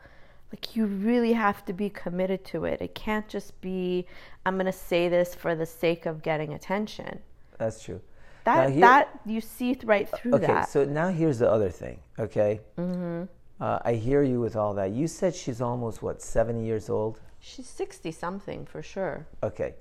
like 0.53 0.75
you 0.75 0.85
really 0.85 1.33
have 1.33 1.65
to 1.65 1.73
be 1.73 1.89
committed 1.89 2.45
to 2.45 2.65
it. 2.65 2.81
It 2.81 2.95
can't 2.95 3.27
just 3.27 3.59
be 3.61 4.05
I'm 4.45 4.55
going 4.55 4.65
to 4.65 4.71
say 4.91 5.09
this 5.09 5.35
for 5.35 5.55
the 5.55 5.65
sake 5.65 6.05
of 6.05 6.21
getting 6.23 6.53
attention. 6.53 7.19
that's 7.57 7.83
true. 7.83 8.01
That 8.45 8.71
here- 8.71 8.79
that 8.81 9.19
you 9.25 9.39
see 9.41 9.77
right 9.83 10.07
through 10.15 10.35
Okay, 10.35 10.47
that. 10.47 10.69
so 10.69 10.83
now 10.85 11.09
here's 11.09 11.39
the 11.39 11.49
other 11.51 11.69
thing. 11.69 11.99
Okay, 12.17 12.59
mm-hmm. 12.77 13.23
uh, 13.63 13.79
I 13.83 13.93
hear 13.93 14.23
you 14.23 14.39
with 14.39 14.55
all 14.55 14.73
that. 14.75 14.91
You 14.91 15.07
said 15.07 15.35
she's 15.35 15.61
almost 15.61 16.01
what 16.01 16.21
seventy 16.21 16.65
years 16.65 16.89
old. 16.89 17.19
She's 17.41 17.67
60 17.67 18.11
something 18.11 18.65
for 18.65 18.81
sure. 18.81 19.27
Okay, 19.43 19.73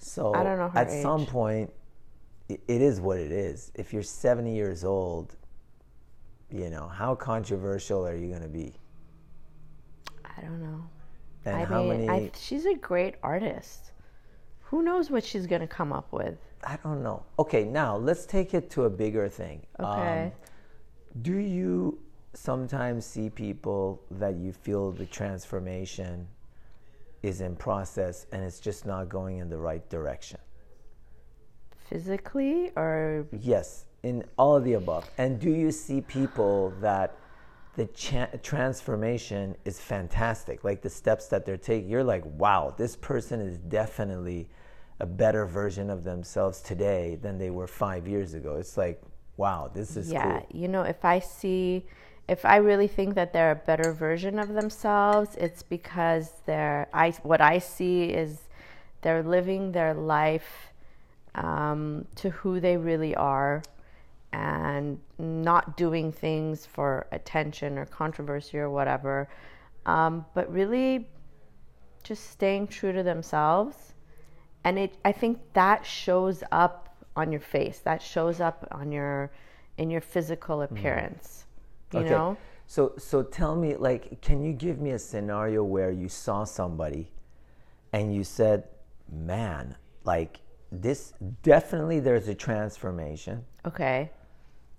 so 0.00 0.34
I 0.34 0.42
don't 0.42 0.58
know 0.58 0.72
at 0.74 0.90
some 0.90 1.26
point, 1.26 1.70
it 2.48 2.60
is 2.66 3.00
what 3.00 3.18
it 3.18 3.30
is. 3.30 3.70
If 3.74 3.92
you're 3.92 4.02
seventy 4.02 4.54
years 4.54 4.82
old, 4.82 5.36
you 6.50 6.70
know 6.70 6.88
how 6.88 7.14
controversial 7.14 8.06
are 8.06 8.16
you 8.16 8.28
going 8.28 8.42
to 8.42 8.48
be? 8.48 8.74
I 10.24 10.40
don't 10.40 10.62
know. 10.62 10.82
And 11.44 11.56
I 11.56 11.64
how 11.64 11.82
mean, 11.82 12.06
many? 12.06 12.08
I, 12.08 12.30
she's 12.34 12.66
a 12.66 12.74
great 12.74 13.16
artist. 13.22 13.92
Who 14.62 14.82
knows 14.82 15.10
what 15.10 15.24
she's 15.24 15.46
going 15.46 15.60
to 15.60 15.66
come 15.66 15.92
up 15.92 16.12
with? 16.12 16.38
I 16.64 16.78
don't 16.82 17.02
know. 17.02 17.22
Okay, 17.38 17.64
now 17.64 17.96
let's 17.96 18.24
take 18.24 18.54
it 18.54 18.70
to 18.70 18.84
a 18.84 18.90
bigger 18.90 19.28
thing. 19.28 19.60
Okay. 19.78 20.24
Um, 20.24 20.32
do 21.20 21.36
you 21.36 21.98
sometimes 22.34 23.04
see 23.04 23.28
people 23.28 24.02
that 24.12 24.36
you 24.36 24.52
feel 24.52 24.90
the 24.92 25.04
transformation 25.06 26.26
is 27.22 27.40
in 27.40 27.56
process 27.56 28.26
and 28.32 28.42
it's 28.42 28.60
just 28.60 28.86
not 28.86 29.08
going 29.08 29.38
in 29.38 29.48
the 29.48 29.58
right 29.58 29.88
direction? 29.88 30.38
Physically 31.88 32.70
or 32.76 33.26
Yes, 33.32 33.84
in 34.02 34.24
all 34.38 34.56
of 34.56 34.64
the 34.64 34.74
above. 34.74 35.08
And 35.18 35.38
do 35.38 35.50
you 35.50 35.70
see 35.70 36.00
people 36.00 36.72
that 36.80 37.16
the 37.76 37.86
cha- 37.86 38.28
transformation 38.42 39.56
is 39.64 39.80
fantastic? 39.80 40.64
Like 40.64 40.82
the 40.82 40.90
steps 40.90 41.26
that 41.28 41.44
they're 41.44 41.56
taking, 41.56 41.88
you're 41.88 42.04
like, 42.04 42.24
wow, 42.24 42.74
this 42.76 42.96
person 42.96 43.40
is 43.40 43.58
definitely 43.58 44.48
a 45.00 45.06
better 45.06 45.46
version 45.46 45.90
of 45.90 46.04
themselves 46.04 46.60
today 46.60 47.18
than 47.20 47.38
they 47.38 47.50
were 47.50 47.66
five 47.66 48.06
years 48.06 48.34
ago. 48.34 48.56
It's 48.56 48.76
like, 48.76 49.02
wow, 49.36 49.70
this 49.72 49.96
is 49.96 50.12
yeah, 50.12 50.40
cool. 50.40 50.46
you 50.52 50.68
know, 50.68 50.82
if 50.82 51.04
I 51.04 51.18
see, 51.18 51.86
if 52.32 52.46
I 52.46 52.56
really 52.56 52.88
think 52.88 53.14
that 53.14 53.34
they're 53.34 53.50
a 53.50 53.66
better 53.66 53.92
version 53.92 54.38
of 54.38 54.54
themselves, 54.54 55.36
it's 55.36 55.62
because 55.62 56.32
they're. 56.46 56.88
I 56.94 57.10
what 57.22 57.42
I 57.42 57.58
see 57.58 58.04
is 58.04 58.48
they're 59.02 59.22
living 59.22 59.72
their 59.72 59.92
life 59.92 60.72
um, 61.34 62.06
to 62.16 62.30
who 62.30 62.58
they 62.58 62.78
really 62.78 63.14
are, 63.14 63.62
and 64.32 64.98
not 65.18 65.76
doing 65.76 66.10
things 66.10 66.64
for 66.64 67.06
attention 67.12 67.76
or 67.76 67.84
controversy 67.84 68.58
or 68.58 68.70
whatever, 68.70 69.28
um, 69.84 70.24
but 70.34 70.50
really 70.50 71.06
just 72.02 72.30
staying 72.30 72.66
true 72.66 72.92
to 72.94 73.02
themselves. 73.02 73.76
And 74.64 74.78
it 74.78 74.96
i 75.04 75.12
think 75.12 75.38
that 75.52 75.84
shows 75.84 76.42
up 76.50 76.96
on 77.14 77.30
your 77.30 77.42
face. 77.42 77.80
That 77.80 78.00
shows 78.00 78.40
up 78.40 78.66
on 78.70 78.90
your 78.90 79.30
in 79.76 79.90
your 79.90 80.00
physical 80.00 80.62
appearance 80.62 81.42
you 81.92 82.00
Okay. 82.00 82.04
know 82.04 82.38
So 82.66 82.94
so 82.98 83.22
tell 83.22 83.56
me 83.56 83.76
like 83.76 84.20
can 84.22 84.42
you 84.42 84.52
give 84.52 84.80
me 84.80 84.90
a 84.92 84.98
scenario 84.98 85.62
where 85.64 85.90
you 85.90 86.08
saw 86.08 86.44
somebody 86.44 87.12
and 87.92 88.14
you 88.14 88.24
said, 88.24 88.68
"Man, 89.10 89.76
like 90.04 90.40
this 90.70 91.14
definitely 91.42 92.00
there's 92.00 92.28
a 92.28 92.34
transformation 92.34 93.44
okay 93.66 94.10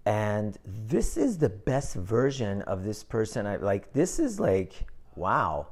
and 0.05 0.57
this 0.65 1.17
is 1.17 1.37
the 1.37 1.49
best 1.49 1.95
version 1.95 2.61
of 2.63 2.83
this 2.83 3.03
person 3.03 3.45
I 3.45 3.55
like 3.57 3.93
this 3.93 4.19
is 4.19 4.39
like 4.39 4.85
wow." 5.15 5.67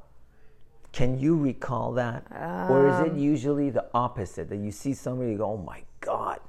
Can 0.92 1.18
you 1.18 1.36
recall 1.36 1.92
that? 1.94 2.26
or 2.68 2.86
is 2.86 3.00
Um, 3.00 3.08
it 3.08 3.12
usually 3.14 3.70
the 3.70 3.86
opposite 3.94 4.48
that 4.48 4.56
you 4.58 4.70
see 4.70 4.94
somebody 4.94 5.34
go, 5.34 5.52
"Oh 5.52 5.56
my 5.56 5.82
god, 6.00 6.40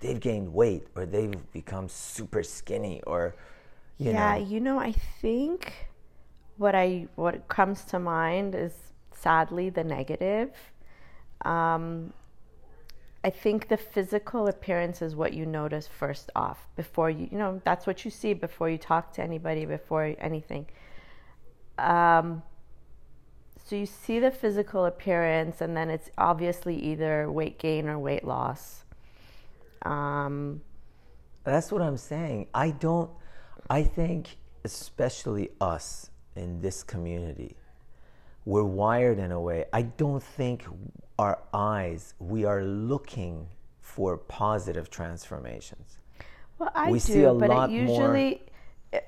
they've 0.00 0.20
gained 0.20 0.52
weight 0.54 0.86
or 0.96 1.06
they've 1.06 1.34
become 1.52 1.88
super 1.88 2.42
skinny 2.42 3.02
or 3.06 3.34
you 3.98 4.12
yeah 4.12 4.36
know 4.36 4.44
you 4.44 4.60
know 4.60 4.78
i 4.78 4.92
think 5.20 5.72
what 6.56 6.74
i 6.74 7.06
what 7.14 7.48
comes 7.48 7.84
to 7.84 7.98
mind 7.98 8.54
is 8.54 8.72
sadly 9.12 9.70
the 9.70 9.84
negative 9.84 10.50
um 11.44 12.12
I 13.24 13.30
think 13.30 13.66
the 13.66 13.76
physical 13.76 14.46
appearance 14.46 15.02
is 15.02 15.16
what 15.16 15.32
you 15.32 15.46
notice 15.46 15.88
first 15.88 16.30
off 16.36 16.68
before 16.76 17.10
you, 17.10 17.28
you 17.32 17.38
know, 17.38 17.60
that's 17.64 17.84
what 17.84 18.04
you 18.04 18.10
see 18.12 18.34
before 18.34 18.70
you 18.70 18.78
talk 18.78 19.12
to 19.14 19.22
anybody, 19.22 19.64
before 19.64 20.14
anything. 20.20 20.66
Um, 21.76 22.44
so 23.64 23.74
you 23.74 23.86
see 23.86 24.20
the 24.20 24.30
physical 24.30 24.84
appearance, 24.84 25.60
and 25.60 25.76
then 25.76 25.90
it's 25.90 26.08
obviously 26.16 26.76
either 26.76 27.28
weight 27.30 27.58
gain 27.58 27.88
or 27.88 27.98
weight 27.98 28.24
loss. 28.24 28.84
Um, 29.82 30.60
That's 31.44 31.72
what 31.72 31.82
I'm 31.82 31.96
saying. 31.96 32.46
I 32.54 32.70
don't, 32.70 33.10
I 33.68 33.82
think, 33.82 34.36
especially 34.64 35.50
us 35.60 36.10
in 36.34 36.60
this 36.60 36.82
community, 36.82 37.56
we're 38.44 38.64
wired 38.64 39.18
in 39.18 39.32
a 39.32 39.40
way. 39.40 39.64
I 39.72 39.82
don't 39.82 40.22
think 40.22 40.64
our 41.18 41.38
eyes, 41.52 42.14
we 42.18 42.44
are 42.44 42.62
looking 42.62 43.48
for 43.80 44.16
positive 44.16 44.90
transformations. 44.90 45.98
Well, 46.58 46.70
I 46.74 46.90
We 46.90 46.98
do, 46.98 47.04
see 47.12 47.22
a 47.24 47.34
but 47.34 47.48
lot 47.48 47.70
it 47.70 47.82
more- 47.82 48.00
usually 48.02 48.42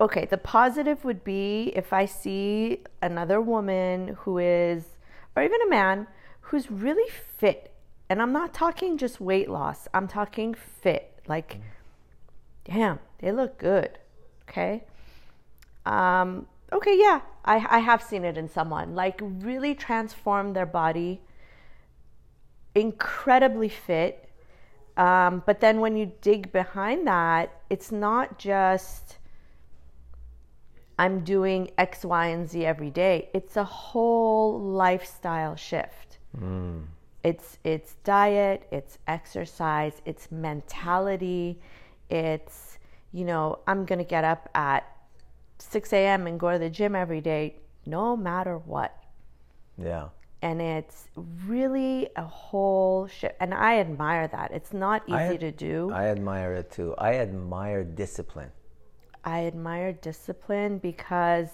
okay. 0.01 0.27
The 0.27 0.39
positive 0.39 1.05
would 1.05 1.25
be 1.25 1.73
if 1.75 1.93
I 1.93 2.05
see 2.05 2.83
another 3.01 3.41
woman 3.41 4.17
who 4.21 4.39
is, 4.39 4.85
or 5.37 5.43
even 5.43 5.61
a 5.63 5.71
man 5.71 6.07
who's 6.41 6.71
really 6.71 7.09
fit, 7.11 7.73
and 8.11 8.21
I'm 8.21 8.33
not 8.33 8.53
talking 8.53 8.99
just 8.99 9.21
weight 9.21 9.49
loss. 9.49 9.87
I'm 9.95 10.09
talking 10.09 10.55
fit. 10.55 11.21
Like, 11.29 11.61
damn, 12.65 12.99
they 13.19 13.33
look 13.33 13.59
good. 13.59 13.99
Okay. 14.49 14.85
Um. 15.87 16.47
Okay. 16.73 16.99
Yeah, 16.99 17.21
I 17.45 17.67
I 17.71 17.79
have 17.81 18.03
seen 18.03 18.25
it 18.25 18.37
in 18.37 18.49
someone 18.49 18.95
like 18.95 19.21
really 19.23 19.75
transform 19.75 20.53
their 20.53 20.67
body. 20.67 21.21
Incredibly 22.75 23.69
fit 23.69 24.29
um, 24.99 25.45
but 25.47 25.61
then 25.61 25.79
when 25.81 25.97
you 25.97 26.13
dig 26.21 26.51
behind 26.51 27.07
that, 27.07 27.61
it's 27.71 27.93
not 27.93 28.37
just 28.37 29.19
I'm 30.99 31.21
doing 31.21 31.71
X, 31.79 32.05
Y, 32.05 32.27
and 32.27 32.51
Z 32.51 32.67
every 32.67 32.91
day. 32.91 33.29
It's 33.33 33.57
a 33.57 33.63
whole 33.63 34.61
lifestyle 34.61 35.55
shift. 35.55 36.19
It's 37.23 37.59
it's 37.63 37.95
diet, 38.03 38.67
it's 38.73 38.99
exercise, 39.07 40.03
it's 40.05 40.33
mentality, 40.33 41.61
it's 42.11 42.79
you 43.13 43.25
know 43.25 43.59
I'm 43.67 43.85
gonna 43.85 44.05
get 44.05 44.25
up 44.25 44.49
at 44.55 44.85
6 45.59 45.93
a.m. 45.93 46.27
and 46.27 46.39
go 46.39 46.53
to 46.53 46.59
the 46.59 46.71
gym 46.71 46.95
every 46.95 47.21
day, 47.21 47.57
no 47.87 48.17
matter 48.17 48.59
what 48.59 48.95
Yeah. 49.77 50.09
and 50.43 50.61
it's 50.63 51.09
really 51.47 52.09
a 52.17 52.23
whole 52.23 53.09
shift 53.09 53.35
and 53.41 53.53
i 53.53 53.79
admire 53.81 54.29
that 54.29 54.53
it's 54.53 54.73
not 54.73 55.03
easy 55.09 55.37
to 55.39 55.51
do 55.51 55.91
I 55.93 56.05
admire 56.09 56.53
it 56.55 56.71
too. 56.71 56.95
I 56.99 57.15
admire 57.17 57.83
discipline. 57.83 58.53
i 59.25 59.47
admire 59.47 59.93
discipline 59.93 60.79
because 60.79 61.51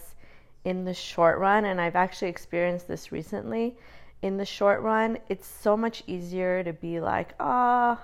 in 0.64 0.84
the 0.84 0.92
short 0.94 1.38
run 1.38 1.64
and 1.64 1.80
i've 1.80 1.96
actually 1.96 2.28
experienced 2.28 2.86
this 2.88 3.10
recently 3.12 3.76
in 4.22 4.36
the 4.36 4.44
short 4.44 4.80
run 4.82 5.16
it's 5.28 5.46
so 5.46 5.76
much 5.76 6.02
easier 6.06 6.62
to 6.64 6.72
be 6.74 7.00
like 7.00 7.34
oh 7.40 7.98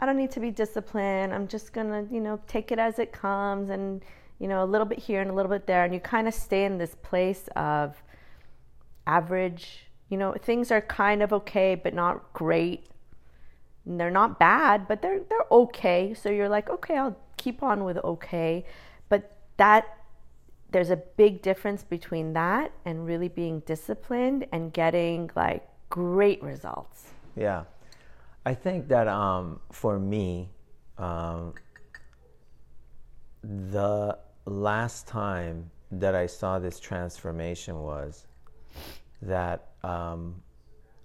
i 0.00 0.06
don't 0.06 0.16
need 0.16 0.30
to 0.30 0.40
be 0.40 0.50
disciplined 0.50 1.32
i'm 1.32 1.46
just 1.46 1.72
gonna 1.72 2.06
you 2.10 2.20
know 2.20 2.40
take 2.46 2.72
it 2.72 2.78
as 2.78 2.98
it 2.98 3.12
comes 3.12 3.70
and 3.70 4.02
you 4.38 4.48
know 4.48 4.62
a 4.62 4.66
little 4.66 4.86
bit 4.86 4.98
here 4.98 5.20
and 5.20 5.30
a 5.30 5.34
little 5.34 5.50
bit 5.50 5.66
there 5.66 5.84
and 5.84 5.94
you 5.94 6.00
kind 6.00 6.26
of 6.26 6.34
stay 6.34 6.64
in 6.64 6.78
this 6.78 6.94
place 7.02 7.48
of 7.56 8.02
average. 9.10 9.86
You 10.08 10.16
know, 10.16 10.34
things 10.40 10.70
are 10.70 10.80
kind 10.80 11.22
of 11.22 11.32
okay, 11.32 11.74
but 11.74 11.94
not 11.94 12.32
great. 12.32 12.86
And 13.84 13.98
they're 13.98 14.10
not 14.10 14.38
bad, 14.38 14.88
but 14.88 15.02
they're 15.02 15.20
they're 15.28 15.50
okay. 15.50 16.14
So 16.14 16.30
you're 16.30 16.48
like, 16.48 16.70
okay, 16.70 16.96
I'll 16.96 17.16
keep 17.36 17.62
on 17.62 17.84
with 17.84 17.98
okay. 17.98 18.64
But 19.08 19.36
that 19.56 19.96
there's 20.70 20.90
a 20.90 20.96
big 20.96 21.42
difference 21.42 21.82
between 21.82 22.32
that 22.34 22.72
and 22.84 23.04
really 23.04 23.28
being 23.28 23.60
disciplined 23.60 24.46
and 24.52 24.72
getting 24.72 25.30
like 25.34 25.68
great 25.88 26.42
results. 26.42 27.10
Yeah. 27.36 27.64
I 28.46 28.54
think 28.54 28.88
that 28.88 29.06
um, 29.08 29.60
for 29.70 29.98
me, 29.98 30.48
um, 30.98 31.54
the 33.42 34.18
last 34.46 35.06
time 35.06 35.70
that 35.92 36.14
I 36.14 36.26
saw 36.26 36.58
this 36.58 36.78
transformation 36.80 37.82
was 37.82 38.26
that 39.22 39.68
um, 39.82 40.42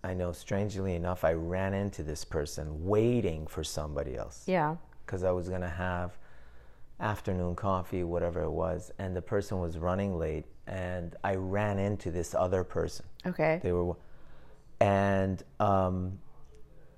I 0.03 0.13
know, 0.13 0.31
strangely 0.31 0.95
enough, 0.95 1.23
I 1.23 1.33
ran 1.33 1.73
into 1.73 2.03
this 2.03 2.23
person 2.23 2.85
waiting 2.85 3.47
for 3.47 3.63
somebody 3.63 4.15
else 4.15 4.43
Yeah. 4.45 4.75
because 5.05 5.23
I 5.23 5.31
was 5.31 5.49
going 5.49 5.61
to 5.61 5.69
have 5.69 6.17
afternoon 6.99 7.55
coffee, 7.55 8.03
whatever 8.03 8.43
it 8.43 8.51
was, 8.51 8.91
and 8.99 9.15
the 9.15 9.21
person 9.21 9.59
was 9.59 9.77
running 9.77 10.17
late, 10.17 10.45
and 10.67 11.15
I 11.23 11.35
ran 11.35 11.79
into 11.79 12.11
this 12.11 12.33
other 12.35 12.63
person. 12.63 13.05
Okay. 13.25 13.59
They 13.63 13.71
were, 13.71 13.95
and 14.79 15.41
um, 15.59 16.19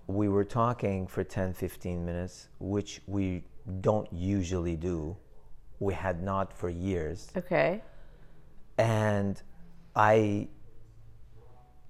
we 0.07 0.29
were 0.29 0.45
talking 0.45 1.05
for 1.05 1.23
10, 1.23 1.53
15 1.53 2.05
minutes, 2.05 2.47
which 2.59 3.01
we 3.07 3.43
don't 3.81 4.11
usually 4.11 4.75
do. 4.75 5.15
We 5.79 5.93
had 5.93 6.23
not 6.23 6.53
for 6.53 6.69
years. 6.69 7.29
Okay. 7.35 7.83
And 8.77 9.41
I, 9.95 10.47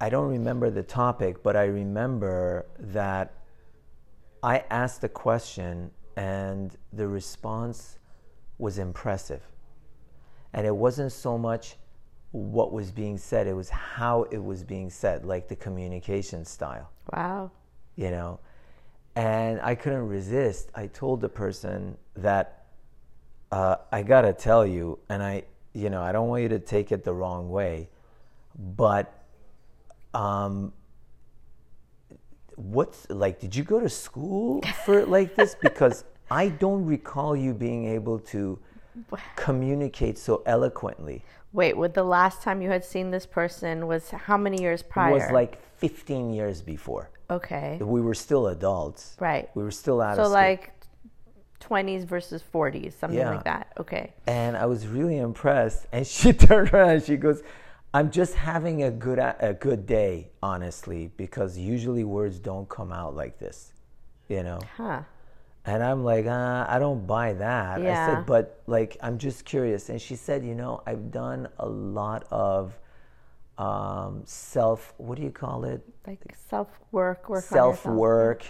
I 0.02 0.10
don't 0.10 0.30
remember 0.30 0.70
the 0.70 0.84
topic, 0.84 1.44
but 1.44 1.56
I 1.56 1.66
remember 1.66 2.66
that 2.80 3.34
I 4.42 4.64
asked 4.72 5.04
a 5.04 5.10
question 5.10 5.92
and 6.16 6.76
the 6.92 7.08
response 7.08 8.00
was 8.58 8.80
impressive. 8.80 9.44
And 10.54 10.66
it 10.66 10.76
wasn't 10.76 11.12
so 11.12 11.38
much 11.38 11.76
what 12.32 12.72
was 12.72 12.92
being 12.92 13.18
said, 13.18 13.48
it 13.48 13.54
was 13.54 13.70
how 13.70 14.24
it 14.24 14.44
was 14.44 14.64
being 14.64 14.90
said, 14.90 15.26
like 15.26 15.48
the 15.48 15.56
communication 15.56 16.44
style, 16.44 16.90
Wow. 17.14 17.52
You 17.98 18.10
know. 18.10 18.40
And 19.18 19.60
I 19.62 19.76
couldn't 19.76 20.08
resist. 20.08 20.70
I 20.74 20.88
told 20.88 21.20
the 21.20 21.30
person 21.30 21.98
that 22.16 22.66
uh, 23.52 23.78
I 23.92 24.04
gotta 24.04 24.32
tell 24.32 24.66
you, 24.66 25.00
and 25.10 25.22
I, 25.22 25.44
you 25.74 25.90
know, 25.90 26.02
I 26.02 26.14
don't 26.14 26.30
want 26.30 26.44
you 26.44 26.50
to 26.50 26.60
take 26.60 26.94
it 26.94 27.04
the 27.04 27.14
wrong 27.14 27.50
way, 27.50 27.90
but 28.56 29.14
um, 30.14 30.72
what's 32.58 33.08
like 33.10 33.40
did 33.40 33.56
you 33.56 33.64
go 33.64 33.80
to 33.80 33.88
school 33.88 34.62
for 34.84 35.06
like 35.06 35.36
this 35.36 35.56
because 35.62 36.04
i 36.32 36.50
don't 36.50 36.84
recall 36.86 37.36
you 37.36 37.54
being 37.54 37.86
able 37.86 38.18
to 38.18 38.58
communicate 39.36 40.18
so 40.18 40.42
eloquently 40.46 41.24
Wait, 41.54 41.78
what 41.78 41.94
the 41.94 42.04
last 42.04 42.42
time 42.42 42.62
you 42.62 42.70
had 42.70 42.84
seen 42.84 43.10
this 43.10 43.26
person 43.26 43.88
was 43.88 44.10
how 44.10 44.38
many 44.38 44.62
years 44.62 44.84
prior? 44.84 45.12
it 45.12 45.14
was 45.14 45.32
like 45.32 45.64
15 45.78 46.34
years 46.34 46.62
before 46.62 47.10
okay. 47.30 47.78
we 47.82 48.02
were 48.02 48.14
still 48.16 48.48
adults 48.48 49.16
Right. 49.20 49.50
we 49.56 49.64
were 49.64 49.72
still 49.72 50.02
out 50.02 50.16
So 50.16 50.24
of 50.24 50.28
school 50.28 50.34
like 50.36 50.74
20s 51.60 52.06
versus 52.06 52.44
40s, 52.54 52.94
something 52.94 53.18
Yeah. 53.20 53.32
like 53.32 53.44
that. 53.46 53.74
Okay. 53.80 54.14
and 54.28 54.56
i 54.56 54.66
was 54.66 54.88
really 54.88 55.18
impressed 55.18 55.88
and 55.92 56.06
she 56.16 56.34
turned 56.34 56.74
around 56.74 56.90
and 56.92 57.04
she 57.04 57.18
goes 57.18 57.42
i'm 57.94 58.12
just 58.12 58.34
having 58.36 58.84
a 58.84 58.92
good 58.92 59.20
a 59.20 59.54
good 59.60 59.86
day 59.86 60.30
honestly 60.44 61.12
because 61.18 61.58
usually 61.58 62.04
words 62.04 62.40
don't 62.40 62.70
come 62.70 62.92
out 62.92 63.16
like 63.16 63.40
this 63.40 63.74
you 64.30 64.44
know 64.44 64.60
Huh. 64.78 65.02
And 65.70 65.84
I'm 65.84 66.06
like, 66.06 66.26
uh, 66.28 66.66
I 66.70 66.80
don't 66.80 67.06
buy 67.06 67.34
that. 67.34 67.82
Yeah. 67.82 67.92
I 67.92 68.08
said, 68.16 68.26
but 68.26 68.62
like, 68.68 68.96
I'm 69.02 69.18
just 69.18 69.44
curious. 69.44 69.90
And 69.90 70.02
she 70.02 70.16
said, 70.16 70.46
you 70.46 70.56
know, 70.56 70.82
I've 70.88 71.12
done 71.12 71.50
a 71.60 71.68
lot 71.68 72.26
of 72.32 72.80
um, 73.58 74.22
self. 74.26 74.94
What 74.98 75.18
do 75.18 75.24
you 75.24 75.32
call 75.32 75.64
it? 75.66 75.82
Like 76.06 76.20
self 76.50 76.80
work, 76.92 77.30
work 77.30 77.44
self 77.44 77.86
work. 77.86 78.46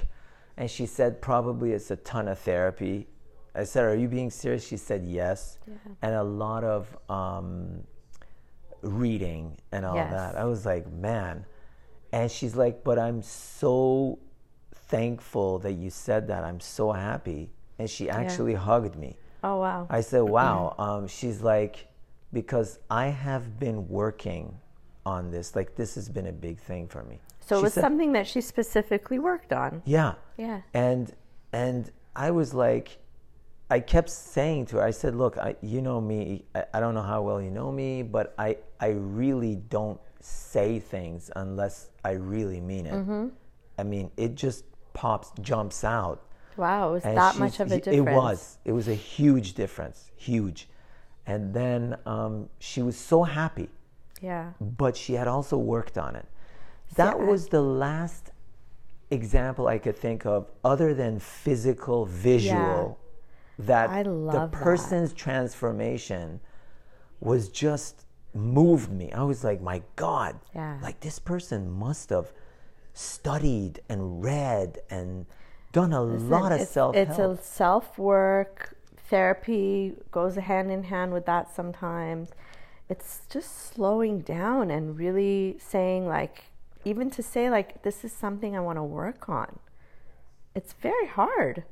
And 0.57 0.69
she 0.69 0.85
said 0.85 1.21
probably 1.21 1.73
it's 1.73 1.91
a 1.91 1.95
ton 1.97 2.27
of 2.27 2.39
therapy. 2.39 3.07
I 3.55 3.63
said, 3.63 3.85
"Are 3.85 3.95
you 3.95 4.07
being 4.07 4.29
serious?" 4.29 4.65
She 4.67 4.77
said, 4.77 5.03
"Yes." 5.05 5.59
Yeah. 5.67 5.73
And 6.01 6.15
a 6.15 6.23
lot 6.23 6.63
of 6.63 6.97
um, 7.09 7.83
reading 8.81 9.57
and 9.71 9.85
all 9.85 9.95
Yes. 9.95 10.11
that. 10.11 10.35
I 10.35 10.45
was 10.45 10.65
like, 10.65 10.91
"Man." 10.91 11.45
And 12.11 12.31
she's 12.31 12.55
like, 12.55 12.83
"But 12.83 12.99
I'm 12.99 13.21
so 13.21 14.19
thankful 14.73 15.59
that 15.59 15.73
you 15.73 15.89
said 15.89 16.27
that. 16.27 16.43
I'm 16.43 16.59
so 16.59 16.91
happy." 16.91 17.51
And 17.79 17.89
she 17.89 18.09
actually 18.09 18.55
hugged 18.55 18.95
me. 18.95 19.17
Oh 19.43 19.57
wow. 19.59 19.87
I 19.89 20.01
said, 20.01 20.23
"Wow." 20.23 20.75
Um, 20.79 21.07
she's 21.07 21.41
like, 21.41 21.87
"Because 22.33 22.79
I 22.89 23.07
have 23.07 23.59
been 23.59 23.87
working 23.87 24.57
on 25.15 25.31
this. 25.31 25.55
Like 25.55 25.69
this 25.75 25.95
has 25.95 26.07
been 26.09 26.27
a 26.27 26.37
big 26.47 26.57
thing 26.69 26.87
for 26.87 27.03
me." 27.03 27.17
so 27.39 27.57
it 27.59 27.63
was 27.63 27.73
said- 27.73 27.81
something 27.87 28.11
that 28.17 28.27
she 28.27 28.41
specifically 28.41 29.19
worked 29.19 29.53
on. 29.53 29.81
Yeah. 29.85 30.13
Yeah. 30.37 30.61
And 30.73 31.05
and 31.53 31.91
I 32.15 32.29
was 32.39 32.53
like, 32.53 32.87
I 33.69 33.79
kept 33.79 34.09
saying 34.09 34.65
to 34.67 34.77
her, 34.77 34.83
I 34.83 34.91
said, 34.91 35.13
"Look, 35.15 35.37
I, 35.37 35.55
you 35.61 35.81
know 35.81 35.99
me. 36.01 36.43
I, 36.53 36.61
I 36.75 36.79
don't 36.81 36.93
know 36.97 37.07
how 37.13 37.21
well 37.27 37.41
you 37.41 37.51
know 37.59 37.71
me, 37.71 38.03
but 38.03 38.33
I 38.37 38.49
I 38.87 38.89
really 38.89 39.55
don't 39.77 39.99
say 40.19 40.79
things 40.79 41.31
unless 41.35 41.75
I 42.03 42.11
really 42.33 42.61
mean 42.71 42.85
it. 42.85 42.93
Mm-hmm. 42.93 43.27
I 43.79 43.83
mean, 43.83 44.11
it 44.17 44.35
just 44.35 44.65
pops, 44.93 45.31
jumps 45.41 45.83
out." 45.83 46.17
Wow, 46.57 46.89
it 46.89 46.93
was 46.93 47.03
And 47.05 47.17
that 47.17 47.37
much 47.37 47.59
of 47.59 47.71
a 47.71 47.77
difference. 47.79 48.09
it 48.09 48.13
was. 48.23 48.57
It 48.65 48.71
was 48.79 48.87
a 48.87 48.99
huge 49.15 49.53
difference, 49.53 50.11
huge. 50.15 50.67
And 51.27 51.53
then 51.53 51.97
um, 52.05 52.49
she 52.59 52.81
was 52.81 52.97
so 52.97 53.23
happy, 53.23 53.69
Yeah. 54.21 54.51
but 54.59 54.95
she 54.97 55.13
had 55.13 55.27
also 55.27 55.57
worked 55.57 55.97
on 55.97 56.15
it. 56.15 56.25
That 56.95 57.19
was 57.19 57.47
the 57.47 57.61
last 57.61 58.31
example 59.11 59.67
I 59.67 59.77
could 59.77 59.95
think 59.95 60.25
of, 60.25 60.49
other 60.63 60.93
than 60.93 61.19
physical, 61.19 62.05
visual, 62.05 62.99
yeah. 63.59 63.65
that 63.65 63.89
I 63.89 64.03
the 64.03 64.11
love 64.11 64.51
that. 64.51 64.59
person's 64.59 65.13
transformation 65.13 66.39
was 67.19 67.49
just 67.49 68.05
moved 68.33 68.91
me. 68.91 69.11
I 69.11 69.23
was 69.23 69.43
like, 69.43 69.61
my 69.61 69.81
God, 69.95 70.39
Yeah. 70.53 70.77
like 70.81 70.99
this 70.99 71.19
person 71.19 71.69
must 71.71 72.09
have 72.09 72.31
studied 72.93 73.79
and 73.89 74.23
read 74.23 74.79
and 74.89 75.25
done 75.71 75.93
a 75.93 76.01
lot 76.01 76.51
of 76.51 76.61
self 76.61 76.95
It's 76.95 77.19
a 77.19 77.37
self 77.41 77.97
work. 77.97 78.75
Therapy 79.09 79.95
goes 80.11 80.35
hand 80.35 80.71
in 80.71 80.83
hand 80.83 81.13
with 81.13 81.25
that 81.25 81.53
sometimes. 81.53 82.29
It's 82.89 83.21
just 83.29 83.73
slowing 83.73 84.21
down 84.21 84.71
and 84.71 84.97
really 84.97 85.57
saying, 85.59 86.07
like, 86.07 86.45
even 86.85 87.09
to 87.11 87.21
say, 87.23 87.49
like, 87.49 87.83
this 87.83 88.05
is 88.05 88.13
something 88.13 88.55
I 88.55 88.61
want 88.61 88.77
to 88.77 88.83
work 88.83 89.27
on. 89.27 89.59
It's 90.55 90.73
very 90.73 91.07
hard. 91.07 91.63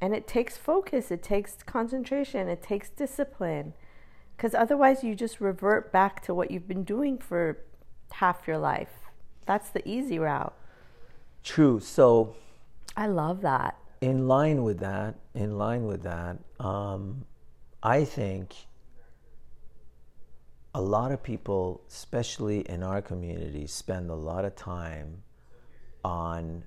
And 0.00 0.14
it 0.14 0.26
takes 0.26 0.56
focus, 0.56 1.10
it 1.10 1.22
takes 1.22 1.62
concentration, 1.62 2.48
it 2.48 2.62
takes 2.62 2.88
discipline. 2.90 3.72
Because 4.36 4.52
otherwise, 4.54 5.04
you 5.04 5.14
just 5.14 5.40
revert 5.40 5.92
back 5.92 6.20
to 6.24 6.34
what 6.34 6.50
you've 6.50 6.66
been 6.66 6.82
doing 6.82 7.16
for 7.18 7.58
half 8.14 8.48
your 8.48 8.58
life. 8.58 8.90
That's 9.46 9.70
the 9.70 9.88
easy 9.88 10.18
route. 10.18 10.54
True. 11.44 11.78
So 11.78 12.34
I 12.96 13.06
love 13.06 13.42
that. 13.42 13.76
in 14.00 14.28
line 14.28 14.64
with 14.64 14.80
that, 14.80 15.14
in 15.34 15.56
line 15.56 15.86
with 15.86 16.02
that, 16.02 16.36
um, 16.60 17.24
I 17.82 18.04
think 18.04 18.54
a 20.74 20.80
lot 20.80 21.12
of 21.12 21.22
people, 21.22 21.82
especially 21.88 22.60
in 22.68 22.82
our 22.82 23.00
community, 23.00 23.66
spend 23.66 24.10
a 24.10 24.14
lot 24.14 24.44
of 24.44 24.56
time 24.56 25.22
on 26.04 26.64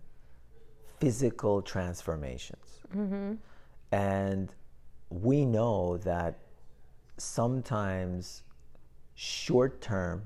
physical 0.99 1.61
transformations. 1.61 2.79
Mm-hmm. 2.95 3.33
And 3.91 4.53
we 5.09 5.45
know 5.45 5.97
that 5.97 6.39
sometimes 7.17 8.43
short 9.15 9.81
term, 9.81 10.23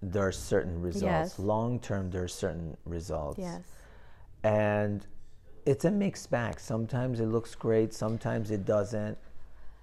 there 0.00 0.26
are 0.26 0.32
certain 0.32 0.80
results, 0.80 1.02
Yes. 1.04 1.38
long 1.38 1.80
term, 1.80 2.10
there 2.10 2.22
are 2.22 2.28
certain 2.28 2.76
results 2.84 3.38
Yes. 3.38 3.62
and 4.44 5.06
it's 5.66 5.84
a 5.84 5.90
mixed 5.90 6.30
bag. 6.30 6.60
Sometimes 6.60 7.20
it 7.20 7.26
looks 7.26 7.54
great, 7.54 7.92
sometimes 7.92 8.50
it 8.50 8.64
doesn't, 8.64 9.18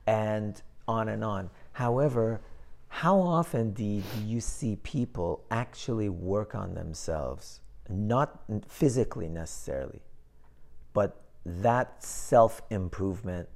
and 0.08 0.62
on 0.88 1.10
and 1.10 1.24
on. 1.24 1.50
However, 1.74 2.41
how 3.02 3.20
often 3.20 3.72
do 3.74 3.84
you, 3.84 4.02
do 4.16 4.22
you 4.26 4.40
see 4.40 4.78
people 4.78 5.44
actually 5.52 6.08
work 6.08 6.56
on 6.56 6.74
themselves, 6.74 7.60
not 7.90 8.42
physically 8.70 9.28
necessarily, 9.28 10.02
but 10.94 11.22
that 11.46 12.02
self 12.02 12.62
improvement 12.70 13.50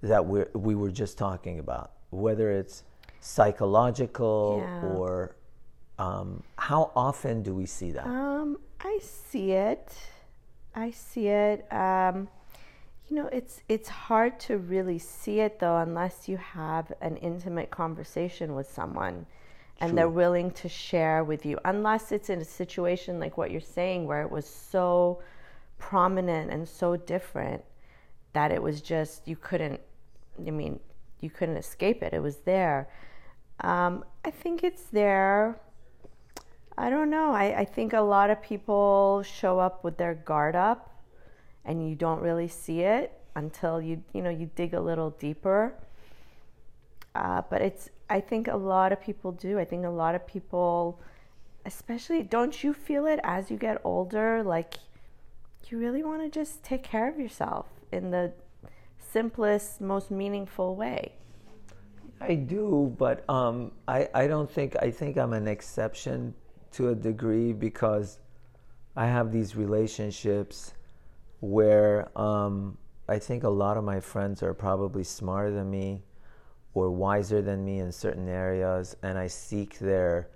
that 0.00 0.24
we 0.24 0.44
we 0.54 0.74
were 0.74 0.90
just 0.90 1.18
talking 1.18 1.58
about, 1.58 1.92
whether 2.08 2.50
it's 2.50 2.84
psychological 3.20 4.62
Yeah. 4.62 4.88
or 4.88 5.36
um, 5.98 6.42
how 6.56 6.90
often 6.96 7.42
do 7.42 7.54
we 7.54 7.66
see 7.66 7.90
that? 7.92 8.06
Um, 8.06 8.56
I 8.80 8.98
see 9.02 9.52
it. 9.52 9.92
I 10.74 10.90
see 10.90 11.28
it. 11.28 11.70
Um, 11.70 12.28
you 13.08 13.16
know, 13.16 13.28
it's 13.32 13.62
it's 13.68 13.88
hard 13.88 14.38
to 14.40 14.58
really 14.58 14.98
see 14.98 15.40
it 15.40 15.58
though 15.58 15.78
unless 15.78 16.28
you 16.28 16.36
have 16.36 16.92
an 17.00 17.16
intimate 17.18 17.70
conversation 17.70 18.54
with 18.54 18.70
someone 18.70 19.24
and 19.80 19.96
they're 19.96 20.08
willing 20.08 20.50
to 20.50 20.68
share 20.68 21.24
with 21.24 21.46
you. 21.46 21.58
Unless 21.64 22.12
it's 22.12 22.28
in 22.30 22.40
a 22.40 22.44
situation 22.44 23.18
like 23.18 23.38
what 23.38 23.50
you're 23.50 23.60
saying 23.60 24.06
where 24.06 24.22
it 24.22 24.30
was 24.30 24.46
so 24.46 25.22
prominent 25.78 26.50
and 26.50 26.68
so 26.68 26.96
different 26.96 27.64
that 28.32 28.50
it 28.50 28.62
was 28.62 28.82
just 28.82 29.26
you 29.26 29.36
couldn't 29.36 29.80
I 30.46 30.50
mean, 30.50 30.78
you 31.20 31.30
couldn't 31.30 31.56
escape 31.56 32.02
it. 32.02 32.12
It 32.12 32.22
was 32.22 32.38
there. 32.38 32.88
Um, 33.60 34.04
I 34.24 34.30
think 34.30 34.62
it's 34.62 34.84
there. 34.84 35.58
I 36.76 36.90
don't 36.90 37.10
know. 37.10 37.32
I, 37.32 37.60
I 37.60 37.64
think 37.64 37.92
a 37.92 38.00
lot 38.00 38.30
of 38.30 38.40
people 38.40 39.24
show 39.24 39.58
up 39.58 39.82
with 39.82 39.96
their 39.96 40.14
guard 40.14 40.54
up 40.54 40.97
and 41.64 41.88
you 41.88 41.94
don't 41.94 42.20
really 42.20 42.48
see 42.48 42.80
it 42.80 43.12
until 43.36 43.80
you 43.80 44.02
you 44.12 44.22
know 44.22 44.30
you 44.30 44.50
dig 44.54 44.74
a 44.74 44.80
little 44.80 45.10
deeper. 45.10 45.74
Uh, 47.14 47.42
but 47.50 47.62
it's 47.62 47.90
I 48.10 48.20
think 48.20 48.48
a 48.48 48.56
lot 48.56 48.92
of 48.92 49.00
people 49.00 49.32
do. 49.32 49.58
I 49.58 49.64
think 49.64 49.84
a 49.84 49.90
lot 49.90 50.14
of 50.14 50.26
people 50.26 51.00
especially 51.64 52.22
don't 52.22 52.62
you 52.64 52.72
feel 52.72 53.06
it 53.06 53.20
as 53.24 53.50
you 53.50 53.56
get 53.56 53.78
older 53.84 54.42
like 54.42 54.74
you 55.68 55.78
really 55.78 56.02
want 56.02 56.22
to 56.22 56.30
just 56.30 56.62
take 56.62 56.82
care 56.82 57.08
of 57.08 57.18
yourself 57.18 57.66
in 57.92 58.10
the 58.10 58.32
simplest 58.98 59.80
most 59.80 60.10
meaningful 60.10 60.76
way. 60.76 61.12
I 62.20 62.34
do, 62.34 62.94
but 62.98 63.28
um, 63.28 63.72
I, 63.86 64.08
I 64.14 64.26
don't 64.26 64.50
think, 64.50 64.76
I 64.82 64.90
think 64.90 65.16
I'm 65.16 65.32
an 65.32 65.46
exception 65.46 66.34
to 66.72 66.88
a 66.88 66.94
degree 66.94 67.52
because 67.52 68.18
I 68.96 69.06
have 69.06 69.30
these 69.30 69.54
relationships 69.54 70.74
where 71.40 72.16
um, 72.18 72.76
I 73.08 73.18
think 73.18 73.44
a 73.44 73.48
lot 73.48 73.76
of 73.76 73.84
my 73.84 74.00
friends 74.00 74.42
are 74.42 74.54
probably 74.54 75.04
smarter 75.04 75.50
than 75.50 75.70
me 75.70 76.02
or 76.74 76.90
wiser 76.90 77.42
than 77.42 77.64
me 77.64 77.78
in 77.78 77.90
certain 77.90 78.28
areas, 78.28 78.96
and 79.02 79.18
I 79.18 79.26
seek 79.26 79.78
their 79.78 80.28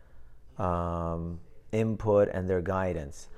um, 0.58 1.38
input 1.72 2.28
and 2.32 2.48
their 2.48 2.60
guidance. 2.60 3.28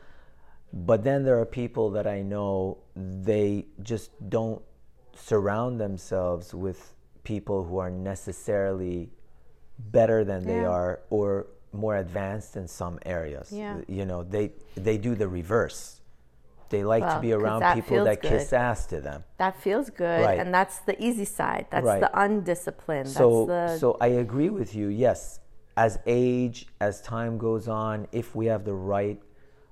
But 0.73 1.05
then 1.05 1.25
there 1.25 1.39
are 1.41 1.47
people 1.47 1.91
that 1.91 2.07
I 2.07 2.23
know 2.23 2.79
they 2.97 3.67
just 3.83 4.11
don't 4.29 4.63
surround 5.15 5.81
themselves 5.81 6.53
with 6.53 6.95
people 7.23 7.65
who 7.65 7.79
are 7.79 7.91
necessarily 7.91 9.11
better 9.79 10.25
than 10.25 10.45
they 10.45 10.65
are 10.65 11.01
or 11.11 11.47
more 11.73 11.97
advanced 11.97 12.57
in 12.57 12.69
some 12.69 12.99
areas. 13.05 13.53
Yeah. 13.53 13.81
You 13.89 14.05
know, 14.05 14.23
they 14.23 14.53
they 14.77 14.99
do 14.99 15.15
the 15.15 15.29
reverse. 15.29 16.01
They 16.71 16.83
like 16.85 17.03
Well, 17.03 17.17
to 17.17 17.21
be 17.21 17.33
around 17.33 17.61
that 17.61 17.75
people 17.75 18.05
that 18.05 18.23
kiss 18.23 18.53
ass 18.53 18.87
to 18.87 19.01
them. 19.01 19.25
That 19.39 19.57
feels 19.57 19.91
good 19.91 20.23
Right. 20.23 20.39
and 20.41 20.53
that's 20.53 20.79
the 20.81 20.97
easy 21.03 21.25
side. 21.25 21.67
That's 21.71 21.85
Right. 21.87 22.01
the 22.01 22.11
undisciplined. 22.19 23.09
So 23.09 23.47
that's 23.47 23.75
the 23.75 23.79
so 23.79 23.97
I 24.01 24.09
agree 24.09 24.49
with 24.51 24.75
you. 24.75 24.89
Yes, 24.89 25.41
as 25.77 25.99
age, 26.07 26.69
as 26.81 27.01
time 27.03 27.37
goes 27.39 27.69
on, 27.69 28.07
if 28.13 28.35
we 28.35 28.47
have 28.47 28.65
the 28.65 28.75
right 28.75 29.21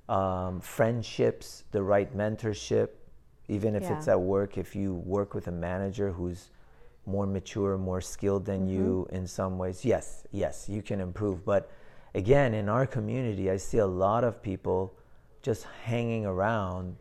um, 0.09 0.61
friendships, 0.61 1.65
the 1.71 1.83
right 1.83 2.15
mentorship, 2.17 2.89
even 3.49 3.75
if 3.75 3.91
it's 3.91 4.09
at 4.09 4.21
work, 4.21 4.59
if 4.59 4.75
you 4.77 4.95
work 4.95 5.33
with 5.35 5.47
a 5.49 5.53
manager 5.53 6.11
who's 6.13 6.51
more 7.07 7.27
mature, 7.27 7.79
more 7.79 8.01
skilled 8.01 8.45
than 8.45 8.67
you 8.67 9.07
Mm-hmm. 9.09 9.17
in 9.17 9.27
some 9.27 9.59
ways, 9.59 9.85
yes, 9.85 10.25
yes, 10.31 10.69
you 10.69 10.83
can 10.83 11.01
improve. 11.01 11.45
But 11.45 11.71
again, 12.15 12.53
in 12.55 12.69
our 12.69 12.87
community, 12.87 13.51
I 13.51 13.57
see 13.57 13.79
a 13.79 13.87
lot 13.87 14.23
of 14.25 14.43
people 14.43 14.95
just 15.43 15.65
hanging 15.85 16.25
around 16.27 16.97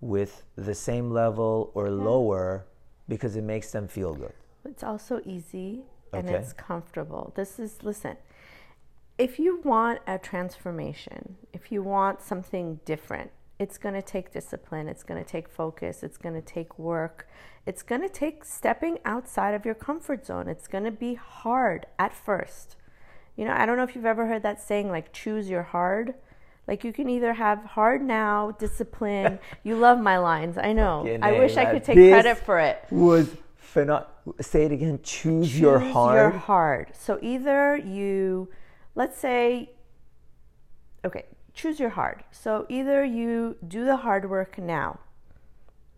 with 0.00 0.44
the 0.56 0.74
same 0.74 1.10
level 1.10 1.70
or 1.74 1.90
lower 1.90 2.66
because 3.08 3.36
it 3.36 3.42
makes 3.44 3.70
them 3.72 3.88
feel 3.88 4.14
good. 4.14 4.32
It's 4.64 4.82
also 4.84 5.20
easy 5.24 5.82
and 6.12 6.28
Okay. 6.28 6.38
it's 6.38 6.52
comfortable. 6.52 7.32
This 7.36 7.58
is 7.58 7.82
listen. 7.82 8.16
if 9.18 9.38
you 9.38 9.60
want 9.62 10.00
a 10.06 10.18
transformation, 10.18 11.36
if 11.52 11.70
you 11.70 11.82
want 11.82 12.22
something 12.22 12.80
different, 12.86 13.30
it's 13.58 13.76
going 13.76 13.94
to 13.94 14.00
take 14.02 14.32
discipline, 14.32 14.88
it's 14.88 15.02
going 15.02 15.22
to 15.22 15.28
take 15.30 15.46
focus, 15.48 16.02
it's 16.02 16.16
going 16.16 16.34
to 16.34 16.40
take 16.40 16.78
work, 16.78 17.28
it's 17.66 17.82
going 17.82 18.00
to 18.00 18.08
take 18.08 18.44
stepping 18.44 18.98
outside 19.04 19.52
of 19.54 19.66
your 19.66 19.74
comfort 19.74 20.24
zone. 20.24 20.48
It's 20.48 20.66
going 20.66 20.84
to 20.84 20.90
be 20.90 21.14
hard 21.14 21.84
at 21.98 22.14
first. 22.14 22.76
You 23.36 23.44
know, 23.44 23.52
I 23.54 23.66
don't 23.66 23.76
know 23.76 23.82
if 23.82 23.94
you've 23.94 24.06
ever 24.06 24.26
heard 24.26 24.42
that 24.44 24.60
saying, 24.62 24.88
like, 24.90 25.12
choose 25.12 25.50
your 25.50 25.64
hard. 25.64 26.14
Like, 26.66 26.84
you 26.84 26.92
can 26.92 27.08
either 27.08 27.32
have 27.32 27.64
hard 27.64 28.02
now, 28.02 28.52
discipline. 28.52 29.38
you 29.64 29.76
love 29.76 29.98
my 29.98 30.18
lines, 30.18 30.56
I 30.56 30.72
know. 30.72 31.18
I 31.20 31.32
wish 31.32 31.56
I 31.56 31.64
could 31.64 31.84
take 31.84 31.96
this 31.96 32.12
credit 32.12 32.38
for 32.44 32.58
it. 32.60 32.84
Was 32.90 33.28
phenomenal. 33.56 34.08
Say 34.40 34.64
it 34.64 34.72
again. 34.72 35.00
Choose, 35.02 35.58
your 35.58 35.80
choose. 35.80 35.94
Your 35.94 36.30
hard. 36.30 36.92
So 36.92 37.18
either 37.22 37.76
you, 37.76 38.48
let's 38.94 39.18
say, 39.18 39.70
okay, 41.04 41.24
choose 41.54 41.80
your 41.80 41.90
hard. 41.90 42.24
So 42.30 42.66
either 42.68 43.04
you 43.04 43.56
do 43.66 43.84
the 43.84 43.96
hard 43.98 44.28
work 44.28 44.58
now, 44.58 45.00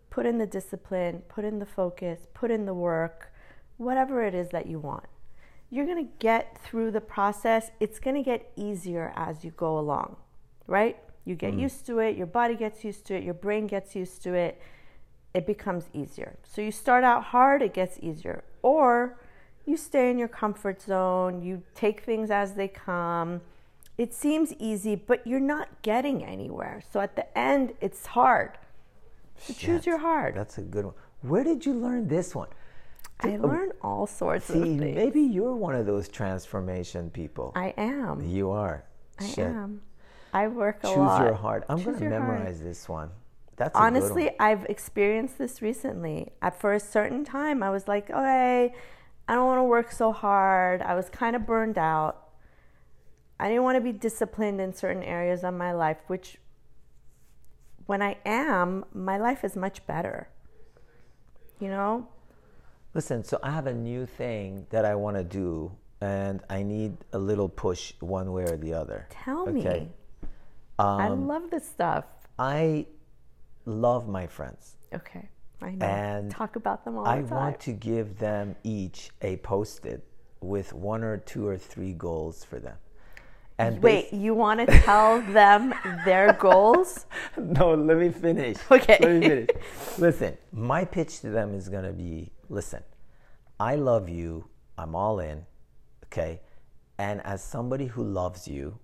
put 0.09 0.25
in 0.25 0.37
the 0.37 0.45
discipline, 0.45 1.23
put 1.27 1.45
in 1.45 1.59
the 1.59 1.65
focus, 1.65 2.27
put 2.33 2.51
in 2.51 2.65
the 2.65 2.73
work, 2.73 3.33
whatever 3.77 4.23
it 4.23 4.35
is 4.35 4.49
that 4.49 4.67
you 4.67 4.79
want. 4.79 5.05
You're 5.69 5.85
going 5.85 6.05
to 6.05 6.11
get 6.19 6.61
through 6.63 6.91
the 6.91 7.01
process. 7.01 7.71
It's 7.79 7.99
going 7.99 8.15
to 8.15 8.23
get 8.23 8.51
easier 8.55 9.11
as 9.15 9.43
you 9.43 9.51
go 9.51 9.79
along, 9.79 10.17
right? 10.67 10.97
You 11.25 11.35
get 11.35 11.53
mm. 11.53 11.61
used 11.61 11.85
to 11.87 11.99
it, 11.99 12.17
your 12.17 12.27
body 12.27 12.55
gets 12.55 12.83
used 12.83 13.05
to 13.07 13.15
it, 13.15 13.23
your 13.23 13.33
brain 13.33 13.67
gets 13.67 13.95
used 13.95 14.21
to 14.23 14.33
it 14.33 14.61
it 15.33 15.47
becomes 15.47 15.89
easier. 15.93 16.37
So 16.43 16.61
you 16.61 16.71
start 16.71 17.03
out 17.03 17.25
hard, 17.25 17.61
it 17.61 17.73
gets 17.73 17.97
easier. 18.01 18.43
Or 18.61 19.17
you 19.65 19.77
stay 19.77 20.09
in 20.09 20.17
your 20.17 20.27
comfort 20.27 20.81
zone, 20.81 21.41
you 21.41 21.63
take 21.73 22.01
things 22.01 22.29
as 22.29 22.53
they 22.53 22.67
come. 22.67 23.41
It 23.97 24.13
seems 24.13 24.53
easy, 24.59 24.95
but 24.95 25.25
you're 25.25 25.39
not 25.39 25.69
getting 25.81 26.23
anywhere. 26.23 26.81
So 26.91 26.99
at 26.99 27.15
the 27.15 27.37
end, 27.37 27.73
it's 27.81 28.05
hard. 28.07 28.57
So 29.37 29.53
choose 29.53 29.85
your 29.85 29.97
hard. 29.97 30.35
That's 30.35 30.57
a 30.57 30.61
good 30.61 30.85
one. 30.85 30.93
Where 31.21 31.43
did 31.43 31.65
you 31.65 31.73
learn 31.73 32.07
this 32.07 32.35
one? 32.35 32.49
I 33.19 33.37
oh, 33.37 33.47
learn 33.47 33.71
all 33.81 34.05
sorts 34.05 34.45
See, 34.45 34.57
of 34.57 34.63
things. 34.63 34.95
maybe 34.95 35.21
you're 35.21 35.55
one 35.55 35.75
of 35.75 35.85
those 35.85 36.09
transformation 36.09 37.09
people. 37.09 37.53
I 37.55 37.73
am. 37.77 38.21
you 38.21 38.51
are. 38.51 38.83
I 39.19 39.27
Shit. 39.27 39.45
am. 39.45 39.81
I 40.33 40.47
work 40.47 40.79
a 40.83 40.87
Choose 40.87 40.97
lot. 40.97 41.17
Choose 41.19 41.25
your 41.27 41.35
heart. 41.35 41.63
I'm 41.69 41.81
going 41.83 41.95
to 41.97 42.01
your 42.03 42.11
heart. 42.11 42.27
memorize 42.27 42.61
this 42.61 42.89
one. 42.89 43.11
That's 43.55 43.75
honestly 43.75 44.25
one. 44.25 44.35
i've 44.39 44.65
experienced 44.65 45.37
this 45.37 45.61
recently 45.61 46.31
at 46.41 46.59
for 46.59 46.73
a 46.73 46.79
certain 46.79 47.23
time 47.23 47.61
i 47.61 47.69
was 47.69 47.87
like 47.87 48.09
okay 48.09 48.73
i 49.27 49.33
don't 49.35 49.45
want 49.45 49.59
to 49.59 49.63
work 49.63 49.91
so 49.91 50.11
hard 50.11 50.81
i 50.81 50.95
was 50.95 51.07
kind 51.09 51.35
of 51.35 51.45
burned 51.45 51.77
out 51.77 52.29
i 53.39 53.47
didn't 53.47 53.61
want 53.61 53.75
to 53.75 53.81
be 53.81 53.91
disciplined 53.91 54.59
in 54.59 54.73
certain 54.73 55.03
areas 55.03 55.43
of 55.43 55.53
my 55.53 55.71
life 55.71 55.97
which 56.07 56.37
when 57.85 58.01
i 58.01 58.17
am 58.25 58.83
my 58.91 59.17
life 59.17 59.43
is 59.43 59.55
much 59.55 59.85
better 59.85 60.27
you 61.59 61.67
know 61.69 62.07
Listen, 62.95 63.23
so 63.23 63.39
I 63.41 63.49
have 63.49 63.65
a 63.65 63.73
new 63.73 64.05
thing 64.05 64.67
that 64.69 64.85
I 64.85 64.93
want 64.93 65.17
to 65.17 65.23
do, 65.23 65.71
and 65.99 66.41
I 66.47 66.61
need 66.61 66.95
a 67.11 67.17
little 67.17 67.49
push 67.49 67.93
one 68.01 68.31
way 68.33 68.43
or 68.43 68.55
the 68.55 68.73
other. 68.75 69.07
tell 69.09 69.49
Okay. 69.49 69.79
me 69.79 69.89
i 70.79 71.07
Um, 71.07 71.27
love 71.27 71.49
this 71.51 71.67
stuff 71.67 72.05
I 72.39 72.87
love 73.65 74.07
my 74.07 74.25
friends. 74.27 74.75
okay 74.93 75.29
i 75.61 75.71
know 75.71 75.85
And 75.85 76.31
talk 76.31 76.55
about 76.55 76.83
them 76.85 76.97
all 76.97 77.05
I 77.07 77.21
the 77.21 77.27
time 77.29 77.37
I 77.37 77.41
want 77.45 77.59
to 77.61 77.71
give 77.73 78.17
them 78.17 78.55
each 78.63 79.11
a 79.21 79.37
post 79.37 79.85
it 79.85 80.03
with 80.41 80.73
one 80.73 81.03
or 81.03 81.17
two 81.17 81.47
or 81.47 81.57
three 81.57 81.93
goals 81.93 82.43
for 82.43 82.59
them. 82.59 82.77
And 83.59 83.81
wait 83.81 84.11
you 84.11 84.33
want 84.33 84.59
to 84.61 84.65
tell 84.81 85.21
them 85.39 85.73
their 86.05 86.33
goals 86.33 87.05
no, 87.37 87.75
let 87.75 87.97
me 87.97 88.09
finish. 88.09 88.57
Okay. 88.71 88.97
Let 88.99 89.11
me 89.13 89.21
finish. 89.29 89.49
Listen, 89.99 90.37
my 90.51 90.83
pitch 90.85 91.19
to 91.21 91.29
them 91.29 91.53
is 91.53 91.69
going 91.69 91.85
to 91.85 91.93
be 91.93 92.31
listen, 92.49 92.83
I 93.59 93.75
love 93.75 94.09
you. 94.09 94.49
I'm 94.77 94.95
all 94.95 95.19
in. 95.19 95.45
Okay. 96.07 96.41
And 96.97 97.21
as 97.21 97.43
somebody 97.43 97.85
who 97.85 98.03
loves 98.03 98.47
you, 98.47 98.79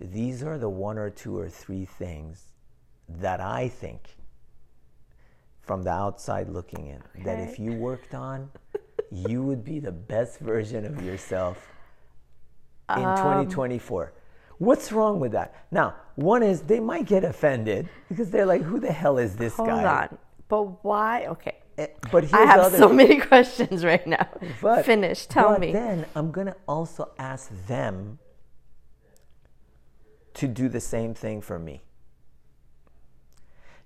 these 0.00 0.42
are 0.42 0.58
the 0.58 0.68
one 0.68 0.98
or 0.98 1.10
two 1.10 1.36
or 1.38 1.48
three 1.48 1.84
things 1.84 2.52
that 3.08 3.40
I 3.40 3.68
think 3.68 4.16
from 5.60 5.82
the 5.82 5.90
outside 5.90 6.48
looking 6.48 6.86
in 6.86 7.02
that 7.24 7.38
if 7.38 7.58
you 7.58 7.72
worked 7.74 8.14
on, 8.14 8.50
you 9.12 9.42
would 9.42 9.64
be 9.64 9.78
the 9.78 9.92
best 9.92 10.38
version 10.40 10.84
of 10.86 11.02
yourself 11.02 11.68
in 12.96 13.04
Um, 13.04 13.16
2024. 13.16 14.12
What's 14.58 14.92
wrong 14.92 15.20
with 15.20 15.32
that? 15.32 15.54
Now, 15.70 15.94
one 16.16 16.42
is 16.42 16.62
they 16.62 16.80
might 16.80 17.06
get 17.06 17.24
offended 17.24 17.88
because 18.08 18.30
they're 18.30 18.46
like, 18.46 18.62
"Who 18.62 18.78
the 18.80 18.92
hell 18.92 19.16
is 19.18 19.36
this 19.36 19.54
hold 19.56 19.68
guy?" 19.68 20.02
on 20.10 20.18
but 20.48 20.84
why 20.84 21.26
okay 21.26 21.56
Eh, 21.78 21.86
But 22.12 22.24
here's 22.24 22.34
I 22.34 22.44
have 22.44 22.60
other 22.60 22.76
so 22.76 22.88
many 22.88 23.18
questions 23.32 23.84
right 23.84 24.06
now. 24.06 24.26
But- 24.60 24.84
Finish. 24.84 25.26
Tell 25.26 25.50
but 25.50 25.60
me. 25.60 25.72
Then 25.72 26.04
I'm 26.14 26.30
gonna 26.30 26.56
also 26.68 27.12
ask 27.18 27.50
them 27.66 28.18
to 30.34 30.46
do 30.46 30.68
the 30.68 30.80
same 30.80 31.14
thing 31.14 31.40
for 31.40 31.58
me. 31.58 31.82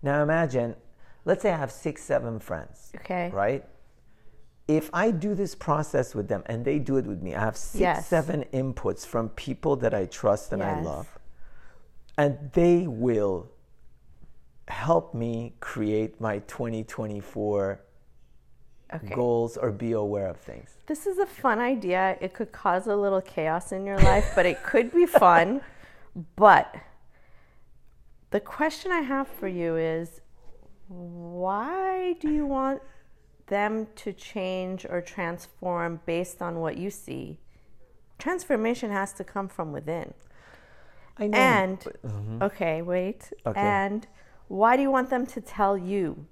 Now 0.02 0.22
imagine, 0.22 0.76
let's 1.24 1.42
say 1.42 1.50
I 1.52 1.56
have 1.56 1.72
six, 1.72 2.02
seven 2.02 2.38
friends. 2.38 2.92
Okay. 2.96 3.30
Right? 3.32 3.64
If 4.68 4.88
I 4.92 5.10
do 5.10 5.34
this 5.34 5.54
process 5.54 6.14
with 6.14 6.28
them 6.28 6.42
and 6.46 6.64
they 6.64 6.78
do 6.78 6.96
it 6.96 7.06
with 7.06 7.22
me, 7.22 7.34
I 7.34 7.40
have 7.40 7.56
six, 7.56 7.80
Yes. 7.80 8.06
seven 8.06 8.44
inputs 8.52 9.06
from 9.06 9.28
people 9.30 9.76
that 9.76 9.92
I 9.94 10.06
trust 10.06 10.52
and 10.52 10.62
I 10.62 10.80
love. 10.80 11.18
And 12.16 12.50
they 12.52 12.86
will 12.86 13.50
help 14.68 15.14
me 15.14 15.54
create 15.60 16.20
my 16.20 16.38
2024 16.40 17.80
Okay. 18.94 19.14
goals 19.14 19.56
or 19.56 19.72
be 19.72 19.92
aware 19.92 20.28
of 20.28 20.36
things. 20.36 20.70
This 20.86 21.06
is 21.06 21.18
a 21.18 21.26
fun 21.26 21.58
idea. 21.58 22.16
It 22.20 22.32
could 22.32 22.52
cause 22.52 22.86
a 22.86 22.94
little 22.94 23.20
chaos 23.20 23.72
in 23.72 23.84
your 23.84 23.98
life, 23.98 24.32
but 24.36 24.46
it 24.46 24.62
could 24.62 24.92
be 24.92 25.04
fun. 25.06 25.60
But 26.36 26.74
the 28.30 28.40
question 28.40 28.92
I 28.92 29.00
have 29.00 29.28
for 29.28 29.48
you 29.48 29.76
is 29.76 30.20
why 30.88 32.14
do 32.20 32.30
you 32.30 32.46
want 32.46 32.82
them 33.46 33.86
to 33.96 34.12
change 34.12 34.86
or 34.88 35.00
transform 35.00 36.00
based 36.06 36.40
on 36.42 36.60
what 36.60 36.76
you 36.76 36.90
see? 36.90 37.38
Transformation 38.18 38.90
has 38.90 39.12
to 39.14 39.24
come 39.24 39.48
from 39.48 39.72
within. 39.72 40.14
I 41.18 41.26
know. 41.26 41.38
And 41.38 41.78
mm-hmm. 41.78 42.42
okay, 42.42 42.82
wait. 42.82 43.32
Okay. 43.46 43.60
And 43.60 44.06
why 44.48 44.76
do 44.76 44.82
you 44.82 44.90
want 44.90 45.10
them 45.10 45.26
to 45.26 45.40
tell 45.40 45.76
you? 45.76 46.26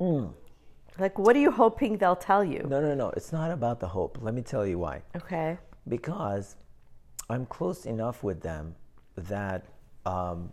Mm. 0.00 0.32
Like, 0.98 1.18
what 1.18 1.36
are 1.36 1.40
you 1.40 1.50
hoping 1.50 1.96
they'll 1.96 2.16
tell 2.16 2.44
you? 2.44 2.66
no, 2.68 2.80
no, 2.80 2.94
no. 2.94 3.10
It's 3.10 3.32
not 3.32 3.50
about 3.50 3.80
the 3.80 3.88
hope. 3.88 4.18
Let 4.20 4.34
me 4.34 4.42
tell 4.42 4.66
you 4.66 4.78
why. 4.78 5.02
Okay. 5.16 5.58
Because 5.88 6.56
I'm 7.30 7.46
close 7.46 7.86
enough 7.86 8.22
with 8.22 8.40
them 8.42 8.74
that 9.16 9.64
um, 10.04 10.52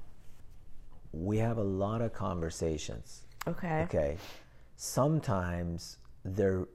we 1.11 1.37
have 1.37 1.57
a 1.57 1.63
lot 1.63 2.01
of 2.01 2.13
conversations. 2.13 3.23
Okay. 3.47 3.81
Okay. 3.83 4.17
Sometimes 4.75 5.97
they're 6.23 6.67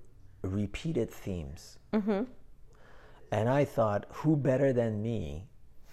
repeated 0.42 1.10
themes. 1.10 1.78
Mm-hmm. 1.92 2.24
And 3.32 3.48
I 3.48 3.64
thought, 3.64 4.06
who 4.10 4.36
better 4.36 4.72
than 4.72 5.02
me 5.02 5.44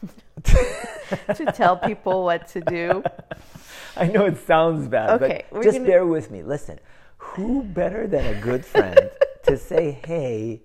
to 0.43 1.51
tell 1.53 1.77
people 1.77 2.23
what 2.23 2.47
to 2.49 2.61
do. 2.61 3.03
I 3.97 4.07
know 4.07 4.25
it 4.25 4.37
sounds 4.45 4.87
bad, 4.87 5.21
Okay, 5.21 5.45
but 5.51 5.63
just 5.63 5.77
gonna- 5.77 5.87
bear 5.89 6.05
with 6.05 6.31
me. 6.31 6.43
Listen, 6.43 6.79
who 7.17 7.63
better 7.63 8.07
than 8.07 8.25
a 8.25 8.39
good 8.41 8.65
friend 8.65 9.09
to 9.43 9.57
say, 9.57 9.99
hey, 10.05 10.61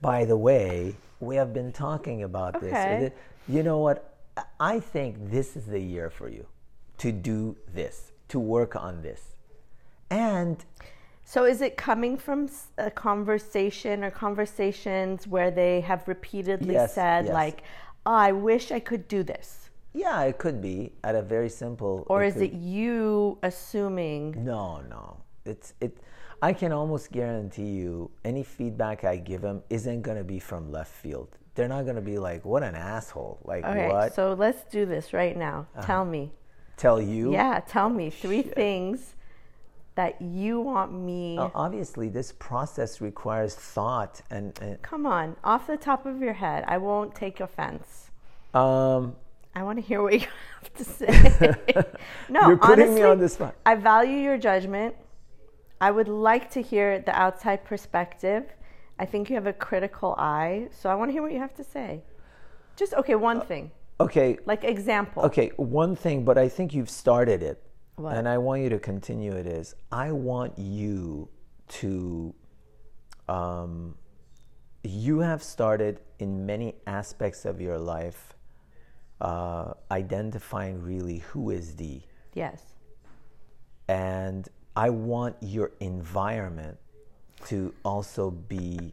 by 0.00 0.24
the 0.24 0.36
way, 0.36 0.94
we 1.20 1.36
have 1.36 1.52
been 1.52 1.72
talking 1.72 2.22
about 2.22 2.60
this. 2.60 2.72
Okay. 2.72 3.12
thi- 3.46 3.52
You 3.52 3.62
know 3.62 3.78
what? 3.78 4.14
I- 4.58 4.80
think 4.80 5.30
this 5.30 5.56
is 5.56 5.66
the 5.66 5.78
year 5.80 6.08
for 6.10 6.28
you 6.28 6.46
to 6.98 7.12
do 7.12 7.56
this, 7.74 8.12
to 8.28 8.38
work 8.38 8.74
on 8.76 9.02
this. 9.02 9.36
And 10.10 10.64
So, 11.24 11.44
is 11.44 11.60
it 11.60 11.76
coming 11.76 12.16
from 12.16 12.48
a 12.78 12.90
conversation 12.90 14.02
or 14.02 14.10
conversations 14.10 15.28
where 15.28 15.50
they 15.50 15.80
have 15.82 16.08
repeatedly 16.08 16.74
Yes, 16.74 16.94
said, 16.94 17.26
yes. 17.26 17.34
like, 17.34 17.62
oh, 18.06 18.12
I 18.12 18.32
wish 18.32 18.72
I 18.72 18.80
could 18.80 19.06
do 19.08 19.22
this? 19.22 19.70
yeah, 19.92 20.22
it 20.22 20.38
could 20.38 20.60
be 20.60 20.92
at 21.02 21.14
a 21.16 21.22
very 21.22 21.48
simple. 21.48 22.04
Or 22.08 22.22
is 22.22 22.34
could- 22.34 22.44
it 22.44 22.52
you 22.52 23.38
assuming? 23.42 24.44
No, 24.44 24.80
no. 24.88 25.16
It's 25.44 25.74
it. 25.80 25.96
I 26.42 26.52
can 26.52 26.72
almost 26.72 27.12
guarantee 27.12 27.70
you, 27.70 28.10
any 28.24 28.42
feedback 28.42 29.04
I 29.04 29.16
give 29.16 29.42
them 29.42 29.62
isn't 29.70 30.02
gonna 30.02 30.24
be 30.24 30.38
from 30.38 30.70
left 30.72 30.92
field. 30.92 31.28
They're 31.54 31.68
not 31.68 31.84
gonna 31.84 32.00
be 32.00 32.18
like, 32.18 32.44
"What 32.44 32.62
an 32.62 32.74
asshole!" 32.74 33.38
Like 33.44 33.64
Okay, 33.64 33.88
what? 33.88 34.14
so 34.14 34.32
let's 34.34 34.64
do 34.64 34.86
this 34.86 35.12
right 35.12 35.36
now. 35.36 35.66
Uh-huh. 35.76 35.86
Tell 35.86 36.04
me. 36.04 36.32
Tell 36.76 37.00
you? 37.00 37.32
Yeah, 37.32 37.60
tell 37.66 37.90
me 37.90 38.08
three 38.08 38.40
things 38.42 39.14
that 39.96 40.22
you 40.22 40.60
want 40.60 40.92
me? 40.92 41.36
Uh, 41.36 41.50
obviously, 41.54 42.08
this 42.08 42.32
process 42.32 43.00
requires 43.02 43.54
thought 43.54 44.22
and. 44.30 44.58
and 44.62 44.80
Come 44.80 45.04
on, 45.04 45.36
off 45.44 45.66
the 45.66 45.76
top 45.76 46.06
of 46.06 46.22
your 46.22 46.32
head. 46.32 46.64
I 46.66 46.78
won't 46.78 47.14
take 47.14 47.40
offense. 47.40 48.10
um, 48.54 49.14
I 49.54 49.62
want 49.64 49.78
to 49.78 49.82
hear 49.84 50.00
what 50.00 50.14
you 50.14 50.20
have 50.62 50.72
to 50.74 50.84
say. 50.84 51.54
no, 52.30 52.46
You're 52.48 52.56
putting 52.56 52.84
honestly, 52.86 52.94
me 52.94 53.02
on 53.02 53.18
the 53.18 53.28
spot. 53.28 53.54
I 53.66 53.74
value 53.74 54.16
your 54.18 54.38
judgment. 54.38 54.94
I 55.80 55.90
would 55.90 56.08
like 56.08 56.50
to 56.52 56.62
hear 56.62 56.98
the 57.00 57.12
outside 57.18 57.64
perspective. 57.64 58.44
I 58.98 59.06
think 59.06 59.30
you 59.30 59.34
have 59.36 59.46
a 59.46 59.52
critical 59.52 60.14
eye, 60.18 60.68
so 60.72 60.90
I 60.90 60.94
want 60.94 61.08
to 61.08 61.12
hear 61.12 61.22
what 61.22 61.32
you 61.32 61.38
have 61.38 61.54
to 61.54 61.64
say. 61.64 62.02
Just 62.76 62.92
okay, 62.94 63.14
one 63.14 63.40
thing, 63.40 63.70
okay, 63.98 64.38
like 64.46 64.64
example. 64.64 65.22
okay, 65.24 65.50
one 65.56 65.96
thing, 65.96 66.24
but 66.24 66.36
I 66.38 66.48
think 66.48 66.74
you've 66.74 66.90
started 66.90 67.42
it, 67.42 67.62
What? 67.96 68.16
and 68.16 68.28
I 68.28 68.38
want 68.38 68.62
you 68.62 68.68
to 68.70 68.78
continue. 68.78 69.32
It 69.32 69.46
is 69.46 69.74
I 69.90 70.12
want 70.12 70.58
you 70.58 71.28
to. 71.80 72.34
Um, 73.28 73.94
you 74.82 75.20
have 75.20 75.42
started 75.42 76.00
in 76.18 76.46
many 76.46 76.74
aspects 76.86 77.44
of 77.44 77.60
your 77.60 77.78
life 77.78 78.34
uh, 79.20 79.74
identifying 79.90 80.82
really 80.82 81.18
who 81.18 81.50
is 81.50 81.74
D. 81.74 82.06
Yes. 82.34 82.62
and 83.88 84.48
I 84.76 84.90
want 84.90 85.36
your 85.40 85.72
environment 85.80 86.78
to 87.46 87.74
also 87.84 88.30
be 88.30 88.92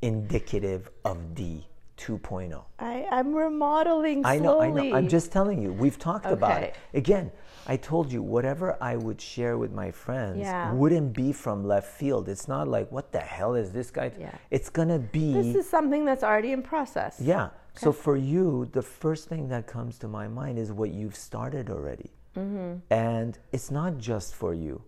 indicative 0.00 0.90
of 1.04 1.34
D 1.34 1.66
2.0. 1.96 2.64
I, 2.78 3.06
I'm 3.10 3.34
remodeling 3.34 4.22
slowly. 4.22 4.36
I 4.36 4.40
know, 4.40 4.60
I 4.60 4.70
know. 4.70 4.96
I'm 4.96 5.08
just 5.08 5.30
telling 5.30 5.62
you. 5.62 5.72
We've 5.72 5.98
talked 5.98 6.26
about 6.26 6.62
it. 6.62 6.74
Again, 6.94 7.30
I 7.66 7.76
told 7.76 8.10
you 8.10 8.22
whatever 8.22 8.76
I 8.80 8.96
would 8.96 9.20
share 9.20 9.56
with 9.56 9.72
my 9.72 9.90
friends 9.92 10.38
Yeah. 10.38 10.72
wouldn't 10.72 11.12
be 11.12 11.32
from 11.32 11.64
left 11.64 11.86
field. 11.92 12.28
It's 12.28 12.48
not 12.48 12.66
like 12.66 12.90
what 12.90 13.12
the 13.12 13.20
hell 13.20 13.54
is 13.54 13.70
this 13.70 13.90
guy? 13.90 14.10
Yeah. 14.18 14.34
It's 14.50 14.68
gonna 14.68 14.98
be 14.98 15.32
This 15.32 15.54
is 15.54 15.68
something 15.70 16.04
that's 16.04 16.24
already 16.24 16.52
in 16.52 16.62
process. 16.62 17.20
yeah. 17.20 17.50
So 17.74 17.90
for 17.92 18.16
you, 18.16 18.68
the 18.72 18.82
first 18.82 19.28
thing 19.28 19.48
that 19.48 19.66
comes 19.66 19.96
to 19.98 20.08
my 20.08 20.28
mind 20.28 20.58
is 20.58 20.72
what 20.72 20.90
you've 20.90 21.16
started 21.16 21.70
already. 21.70 22.10
Mm-hmm. 22.36 22.78
And 22.90 23.38
it's 23.52 23.70
not 23.70 23.96
just 23.98 24.34
for 24.34 24.52
you. 24.54 24.82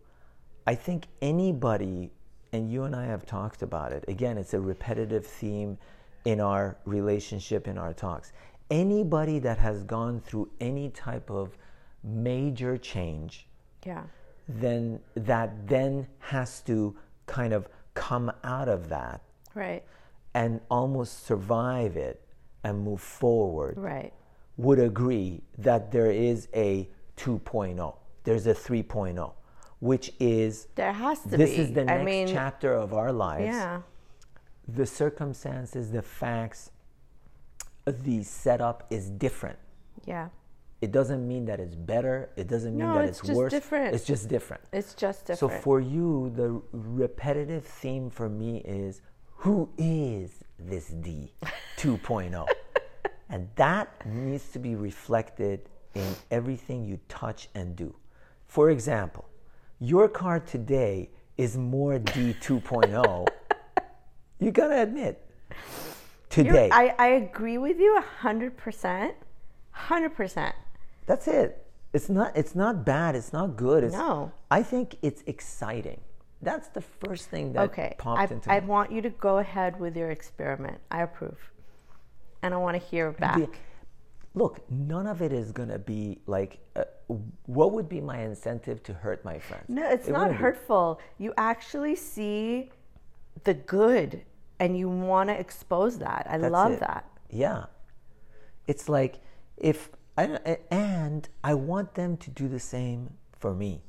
I 0.66 0.74
think 0.74 1.06
anybody, 1.20 2.10
and 2.52 2.70
you 2.70 2.84
and 2.84 2.94
I 2.96 3.04
have 3.06 3.26
talked 3.26 3.62
about 3.62 3.92
it, 3.92 4.04
again, 4.08 4.38
it's 4.38 4.54
a 4.54 4.60
repetitive 4.60 5.26
theme 5.26 5.78
in 6.24 6.40
our 6.40 6.76
relationship, 6.86 7.68
in 7.68 7.76
our 7.76 7.92
talks. 7.92 8.32
Anybody 8.70 9.38
that 9.40 9.58
has 9.58 9.82
gone 9.84 10.20
through 10.20 10.50
any 10.60 10.88
type 10.90 11.30
of 11.30 11.56
major 12.02 12.78
change, 12.78 13.46
Yeah. 13.84 14.04
then 14.48 15.00
that 15.14 15.66
then 15.68 16.06
has 16.18 16.60
to 16.62 16.96
kind 17.26 17.52
of 17.52 17.68
come 17.94 18.32
out 18.42 18.68
of 18.68 18.88
that 18.88 19.20
Right. 19.54 19.84
and 20.34 20.60
almost 20.70 21.24
survive 21.24 21.96
it 21.96 22.26
and 22.62 22.82
move 22.82 23.00
forward 23.00 23.76
Right. 23.78 24.12
would 24.56 24.78
agree 24.78 25.42
that 25.58 25.90
there 25.92 26.10
is 26.10 26.48
a 26.54 26.88
2.0 27.16 27.96
there's 28.24 28.46
a 28.46 28.54
3.0 28.54 29.34
which 29.80 30.12
is 30.20 30.68
There 30.74 30.92
has 30.92 31.20
to 31.22 31.28
be 31.28 31.36
this 31.36 31.50
be. 31.50 31.56
is 31.62 31.72
the 31.72 31.82
I 31.82 31.84
next 31.84 32.04
mean, 32.04 32.28
chapter 32.28 32.72
of 32.74 32.94
our 32.94 33.12
lives 33.12 33.46
Yeah. 33.46 33.80
the 34.68 34.86
circumstances 34.86 35.90
the 35.90 36.02
facts 36.02 36.70
the 37.86 38.22
setup 38.22 38.86
is 38.90 39.10
different 39.10 39.58
Yeah. 40.06 40.28
it 40.80 40.90
doesn't 40.92 41.26
mean 41.26 41.44
that 41.46 41.60
it's 41.60 41.74
better 41.74 42.30
it 42.36 42.48
doesn't 42.48 42.72
mean 42.76 42.86
No, 42.86 42.94
that 42.94 43.04
it's 43.06 43.18
it's, 43.18 43.28
just 43.28 43.36
worse 43.36 43.50
different. 43.52 43.94
it's 43.94 44.04
just 44.04 44.28
different 44.28 44.62
It's 44.72 44.94
just 44.94 45.26
different. 45.26 45.52
so 45.54 45.60
for 45.62 45.80
you, 45.80 46.30
the 46.34 46.62
repetitive 46.72 47.64
theme 47.64 48.08
for 48.10 48.28
me 48.28 48.58
is 48.64 49.00
who 49.42 49.68
is 49.76 50.30
this 50.58 50.86
D 50.88 51.34
2.0? 51.76 52.46
and 53.28 53.48
that 53.56 53.88
needs 54.06 54.50
to 54.52 54.58
be 54.58 54.74
reflected 54.76 55.68
in 55.94 56.14
everything 56.30 56.84
you 56.84 56.98
touch 57.08 57.48
and 57.54 57.76
do. 57.76 57.94
For 58.46 58.70
example, 58.70 59.24
your 59.80 60.08
car 60.08 60.40
today 60.40 61.10
is 61.36 61.56
more 61.56 61.98
D 61.98 62.34
2.0. 62.40 63.26
you 64.40 64.50
gotta 64.50 64.82
admit. 64.82 65.20
You're- 65.50 66.48
Today. 66.48 66.68
I, 66.72 66.94
I 66.98 67.06
agree 67.08 67.58
with 67.58 67.78
you 67.78 68.00
100%. 68.22 69.12
100%. 69.76 70.52
That's 71.06 71.28
it. 71.28 71.64
It's 71.92 72.08
not 72.08 72.36
it's 72.36 72.56
not 72.56 72.84
bad, 72.84 73.14
it's 73.14 73.32
not 73.32 73.54
good. 73.56 73.84
It's, 73.84 73.94
No. 73.94 74.32
I 74.50 74.62
think 74.64 74.96
it's 75.02 75.22
exciting. 75.26 76.00
That's 76.42 76.68
the 76.68 76.80
first 76.80 77.30
thing 77.30 77.52
that 77.52 77.70
Okay. 77.70 77.94
popped 77.98 78.20
I, 78.32 78.34
into 78.34 78.50
I 78.52 78.60
my 78.60 78.66
want 78.66 78.90
you 78.90 79.00
to 79.02 79.10
go 79.10 79.38
ahead 79.38 79.78
with 79.78 79.96
your 79.96 80.10
experiment. 80.10 80.78
I 80.90 81.02
approve. 81.02 81.38
And 82.42 82.52
I 82.52 82.56
want 82.56 82.80
to 82.80 82.84
hear 82.84 83.12
back. 83.12 83.36
be- 83.36 83.48
look, 84.34 84.68
none 84.70 85.06
of 85.06 85.22
it 85.22 85.32
is 85.32 85.52
going 85.52 85.68
to 85.68 85.78
be 85.78 86.18
like, 86.26 86.58
uh, 86.76 86.84
what 87.46 87.72
would 87.72 87.88
be 87.88 88.00
my 88.00 88.18
incentive 88.20 88.82
to 88.84 88.92
hurt 88.94 89.24
my 89.24 89.38
friends? 89.38 89.64
No, 89.68 89.88
it's 89.90 90.08
It 90.08 90.12
not 90.12 90.22
wouldn't 90.22 90.38
be. 90.38 90.42
hurtful. 90.42 91.00
You 91.18 91.32
actually 91.36 91.94
see 91.96 92.70
the 93.44 93.54
good 93.54 94.22
and 94.58 94.76
you 94.78 94.88
want 94.88 95.28
to 95.28 95.38
expose 95.38 95.98
that. 95.98 96.26
I 96.28 96.38
That's 96.38 96.52
love 96.52 96.72
it. 96.72 96.80
that. 96.80 97.08
Yeah. 97.30 97.66
It's 98.66 98.88
like, 98.88 99.20
if, 99.56 99.90
I, 100.16 100.58
and 100.70 101.28
I 101.42 101.54
want 101.54 101.94
them 101.94 102.16
to 102.18 102.30
do 102.30 102.48
the 102.48 102.60
same 102.60 103.10
for 103.38 103.54
me. 103.54 103.82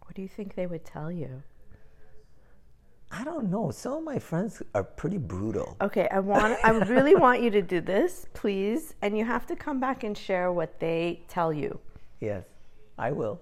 What 0.00 0.14
do 0.14 0.22
you 0.22 0.28
think 0.28 0.54
they 0.54 0.66
would 0.66 0.84
tell 0.84 1.10
you? 1.12 1.42
I 3.14 3.24
don't 3.24 3.50
know. 3.50 3.70
Some 3.70 3.92
of 3.92 4.04
my 4.04 4.18
friends 4.18 4.62
are 4.74 4.82
pretty 4.82 5.18
brutal. 5.18 5.76
Okay, 5.82 6.08
I 6.10 6.18
want 6.18 6.58
I 6.64 6.70
really 6.70 7.14
want 7.14 7.42
you 7.42 7.50
to 7.50 7.60
do 7.60 7.80
this, 7.82 8.26
please, 8.32 8.94
and 9.02 9.16
you 9.16 9.24
have 9.26 9.46
to 9.48 9.54
come 9.56 9.78
back 9.78 10.02
and 10.02 10.16
share 10.16 10.50
what 10.50 10.80
they 10.80 11.20
tell 11.28 11.52
you. 11.52 11.78
Yes, 12.20 12.44
I 12.98 13.12
will. 13.12 13.38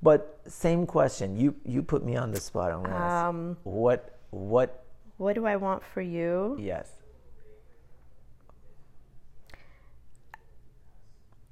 But 0.00 0.40
same 0.46 0.86
question. 0.86 1.36
You 1.36 1.56
you 1.64 1.82
put 1.82 2.04
me 2.04 2.16
on 2.16 2.30
the 2.30 2.38
spot. 2.38 2.70
I'm 2.70 2.84
gonna 2.84 2.94
ask. 2.94 3.24
Um, 3.26 3.56
What 3.64 4.16
what? 4.30 4.84
What 5.16 5.34
do 5.34 5.44
I 5.44 5.56
want 5.56 5.82
for 5.84 6.00
you? 6.00 6.56
Yes. 6.60 6.88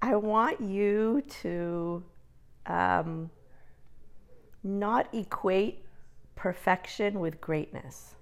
I 0.01 0.15
want 0.15 0.61
you 0.61 1.23
to 1.43 2.05
um, 2.67 3.31
not 4.63 5.13
equate 5.13 5.85
perfection 6.39 7.19
with 7.19 7.41
greatness. 7.41 8.15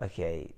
Okay. 0.00 0.54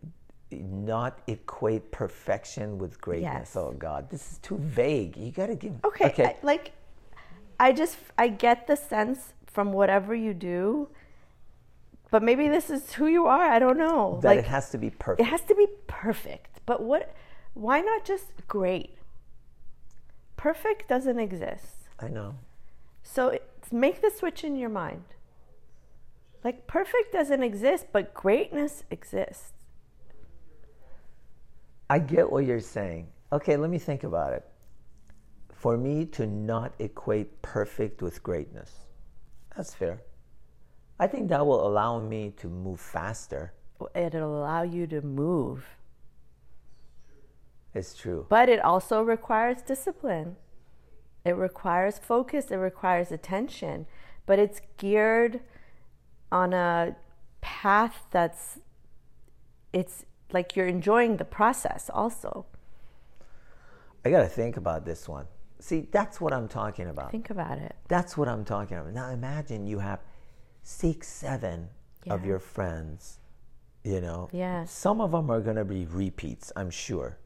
Not 0.53 1.21
equate 1.27 1.91
perfection 1.91 2.79
with 2.79 3.01
greatness. 3.01 3.55
Yes. 3.55 3.57
Oh 3.57 3.73
God, 3.73 4.11
this 4.11 4.33
is 4.33 4.39
too 4.39 4.59
vague. 4.59 5.17
You 5.17 5.33
gotta 5.33 5.57
give. 5.57 5.73
Okay, 5.85 6.07
Okay. 6.07 6.25
I, 6.27 6.37
like 6.43 6.73
I 7.59 7.73
just 7.73 7.97
I 8.19 8.29
get 8.29 8.67
the 8.67 8.77
sense 8.77 9.33
from 9.47 9.73
whatever 9.73 10.15
you 10.15 10.35
do, 10.35 10.89
but 12.11 12.23
maybe 12.23 12.49
this 12.49 12.69
is 12.69 12.93
who 12.93 13.07
you 13.07 13.27
are. 13.27 13.47
I 13.57 13.59
don't 13.59 13.79
know. 13.79 14.19
that 14.23 14.29
like 14.29 14.39
it 14.41 14.45
has 14.45 14.69
to 14.71 14.79
be 14.79 14.91
perfect. 14.91 15.27
it 15.27 15.31
has 15.31 15.41
to 15.43 15.55
be 15.55 15.67
perfect. 15.87 16.61
But 16.67 16.83
what? 16.83 17.15
Why 17.55 17.81
not 17.81 18.05
just 18.05 18.27
great? 18.47 18.99
Perfect 20.37 20.87
doesn't 20.89 21.19
exist. 21.19 21.89
I 21.99 22.09
know. 22.09 22.35
So 23.03 23.29
it's, 23.29 23.73
make 23.73 24.03
the 24.03 24.11
switch 24.11 24.45
in 24.45 24.57
your 24.57 24.69
mind. 24.69 25.05
Like 26.45 26.67
perfect 26.67 27.13
doesn't 27.13 27.43
exist, 27.43 27.87
but 27.91 28.13
greatness 28.13 28.85
exists. 28.91 29.53
I 31.89 31.99
get 31.99 32.31
what 32.31 32.45
you're 32.45 32.61
saying. 32.61 33.09
Okay, 33.33 33.57
let 33.57 33.71
me 33.71 33.79
think 33.79 34.05
about 34.05 34.33
it. 34.35 34.45
For 35.53 35.77
me 35.79 36.05
to 36.07 36.27
not 36.27 36.73
equate 36.79 37.41
perfect 37.43 38.03
with 38.03 38.23
greatness, 38.23 38.71
that's 39.57 39.75
fair. 39.75 40.03
I 41.01 41.07
think 41.07 41.29
that 41.31 41.45
will 41.47 41.67
allow 41.67 41.99
me 41.99 42.33
to 42.37 42.49
move 42.49 42.79
faster. 42.81 43.53
It'll 43.95 44.39
allow 44.39 44.63
you 44.63 44.87
to 44.89 45.01
move, 45.03 45.67
It's 47.75 47.95
true. 47.97 48.27
but 48.29 48.49
it 48.49 48.61
also 48.61 49.03
requires 49.03 49.63
discipline. 49.63 50.37
It 51.25 51.37
requires 51.37 51.99
focus, 51.99 52.51
it 52.51 52.57
requires 52.57 53.11
attention, 53.11 53.87
but 54.27 54.39
it's 54.39 54.61
geared 54.77 55.41
on 56.35 56.53
a 56.53 56.97
path 57.41 58.07
that's 58.11 58.59
it's 59.73 60.05
like 60.33 60.57
you're 60.57 60.67
enjoying 60.67 61.17
the 61.17 61.25
process 61.25 61.89
also. 61.95 62.45
I 64.05 64.11
got 64.11 64.23
to 64.23 64.29
think 64.29 64.57
about 64.57 64.85
this 64.85 65.09
one. 65.09 65.27
See, 65.61 65.87
that's 65.93 66.21
what 66.21 66.33
I'm 66.33 66.49
talking 66.49 66.89
about. 66.89 67.13
Think 67.13 67.31
about 67.31 67.59
it. 67.59 67.77
That's 67.89 68.17
what 68.17 68.29
I'm 68.29 68.45
talking 68.45 68.77
about. 68.77 68.93
Now 68.93 69.11
imagine 69.11 69.67
you 69.67 69.79
have 69.79 70.01
six, 70.65 71.09
seven 71.09 71.69
of 72.11 72.25
your 72.25 72.41
friends, 72.41 73.21
you 73.85 74.01
know. 74.01 74.29
Yeah. 74.33 74.65
Some 74.65 75.01
of 75.01 75.13
them 75.13 75.31
are 75.31 75.41
going 75.41 75.57
to 75.57 75.65
be 75.65 75.87
repeats, 75.87 76.53
I'm 76.57 76.71
sure. 76.71 77.17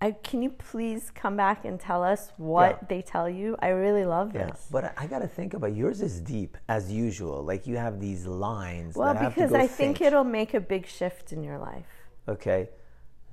I, 0.00 0.12
can 0.12 0.42
you 0.42 0.50
please 0.50 1.10
come 1.12 1.36
back 1.36 1.64
and 1.64 1.80
tell 1.80 2.04
us 2.04 2.32
what 2.36 2.78
Yeah. 2.82 2.86
they 2.88 3.02
tell 3.02 3.28
you? 3.28 3.56
I 3.60 3.68
really 3.68 4.04
love 4.04 4.32
Yeah, 4.34 4.46
this. 4.46 4.68
but 4.70 4.84
I, 4.84 4.92
I 4.98 5.06
got 5.08 5.20
to 5.20 5.26
think 5.28 5.54
about 5.54 5.74
yours 5.74 6.00
is 6.02 6.20
deep 6.20 6.56
as 6.68 6.92
usual. 6.92 7.42
Like 7.42 7.66
you 7.66 7.76
have 7.76 7.98
these 7.98 8.24
lines. 8.26 8.94
well, 8.94 9.12
that 9.12 9.20
have 9.22 9.34
to 9.34 9.40
because 9.40 9.52
I 9.54 9.66
think 9.66 9.98
think. 9.98 10.00
it'll 10.02 10.22
make 10.24 10.54
a 10.54 10.60
big 10.60 10.86
shift 10.86 11.32
in 11.32 11.42
your 11.42 11.58
life. 11.58 11.86
Okay. 12.28 12.68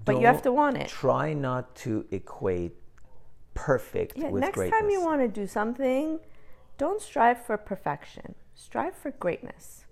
But 0.05 0.19
you 0.19 0.25
have 0.27 0.41
to 0.43 0.51
want 0.51 0.77
it. 0.77 0.87
Try 0.87 1.33
not 1.33 1.75
to 1.77 2.05
equate 2.11 2.73
perfect 3.53 4.17
Yeah, 4.17 4.29
next 4.31 4.55
greatness. 4.55 4.79
time 4.79 4.89
you 4.89 5.01
want 5.03 5.21
to 5.21 5.27
do 5.27 5.47
something, 5.47 6.19
don't 6.77 7.01
strive 7.01 7.43
for 7.45 7.57
perfection. 7.57 8.35
Strive 8.53 8.95
for 8.95 9.11
greatness. 9.11 9.85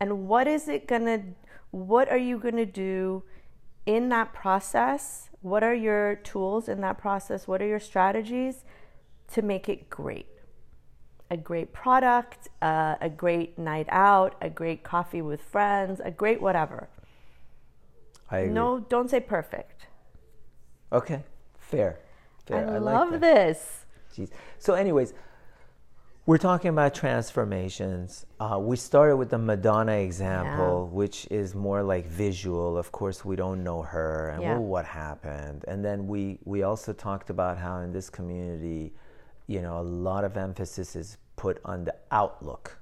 And 0.00 0.26
what 0.28 0.46
is 0.48 0.68
it 0.68 0.86
going 0.88 1.04
to 1.06 1.22
what 1.70 2.08
are 2.10 2.18
you 2.18 2.38
going 2.38 2.56
to 2.56 2.66
do 2.66 3.22
in 3.86 4.08
that 4.10 4.32
process? 4.32 5.25
What 5.46 5.62
are 5.62 5.74
your 5.74 6.16
tools 6.16 6.68
in 6.68 6.80
that 6.80 6.98
process? 6.98 7.46
What 7.46 7.62
are 7.62 7.66
your 7.68 7.78
strategies 7.78 8.64
to 9.32 9.42
make 9.42 9.68
it 9.68 9.88
great? 9.88 10.26
A 11.30 11.36
great 11.36 11.72
product, 11.72 12.48
uh, 12.60 12.96
a 13.00 13.08
great 13.08 13.56
night 13.56 13.86
out, 13.88 14.34
a 14.42 14.50
great 14.50 14.82
coffee 14.82 15.22
with 15.22 15.40
friends, 15.40 16.00
a 16.04 16.10
great 16.10 16.42
whatever. 16.42 16.88
I 18.28 18.38
agree. 18.38 18.54
No, 18.54 18.80
don't 18.80 19.08
say 19.08 19.20
perfect. 19.20 19.86
Okay. 20.90 21.22
Fair. 21.60 22.00
Fair. 22.44 22.68
I, 22.68 22.74
I, 22.74 22.78
love 22.78 23.12
like 23.12 23.20
this. 23.20 23.86
Jeez. 24.16 24.30
So, 24.58 24.74
anyways, 24.74 25.14
we're 26.26 26.38
talking 26.38 26.70
about 26.70 26.92
transformations. 26.92 28.26
Uh, 28.40 28.58
we 28.60 28.76
started 28.76 29.16
with 29.16 29.30
the 29.30 29.38
Madonna 29.38 29.92
example, 29.92 30.88
which 30.88 31.26
is 31.30 31.54
more 31.54 31.82
like 31.82 32.06
visual. 32.06 32.76
Of 32.76 32.90
course, 32.90 33.24
we 33.24 33.36
don't 33.36 33.62
know 33.62 33.82
her 33.82 34.30
and 34.30 34.42
Yeah. 34.42 34.54
well, 34.54 34.64
what 34.64 34.84
happened. 34.84 35.64
And 35.68 35.84
then 35.84 36.08
we 36.08 36.40
we 36.44 36.64
also 36.64 36.92
talked 36.92 37.30
about 37.30 37.58
how 37.58 37.78
in 37.78 37.92
this 37.92 38.10
community, 38.10 38.92
you 39.46 39.62
know, 39.62 39.78
a 39.78 39.86
lot 40.08 40.24
of 40.24 40.36
emphasis 40.36 40.96
is 40.96 41.16
put 41.36 41.60
on 41.64 41.84
the 41.84 41.94
outlook, 42.10 42.76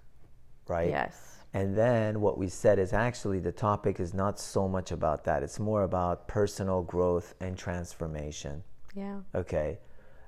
right? 0.66 0.88
Yes. 0.88 1.38
And 1.52 1.76
then 1.76 2.20
what 2.20 2.36
we 2.38 2.48
said 2.48 2.78
is 2.78 2.92
actually 2.92 3.40
the 3.40 3.52
topic 3.52 4.00
is 4.00 4.12
not 4.14 4.40
so 4.40 4.66
much 4.66 4.90
about 4.90 5.22
that. 5.24 5.42
It's 5.42 5.60
more 5.60 5.82
about 5.82 6.26
personal 6.26 6.82
growth 6.82 7.34
and 7.40 7.56
transformation. 7.56 8.64
Yeah. 8.94 9.20
Okay. 9.34 9.78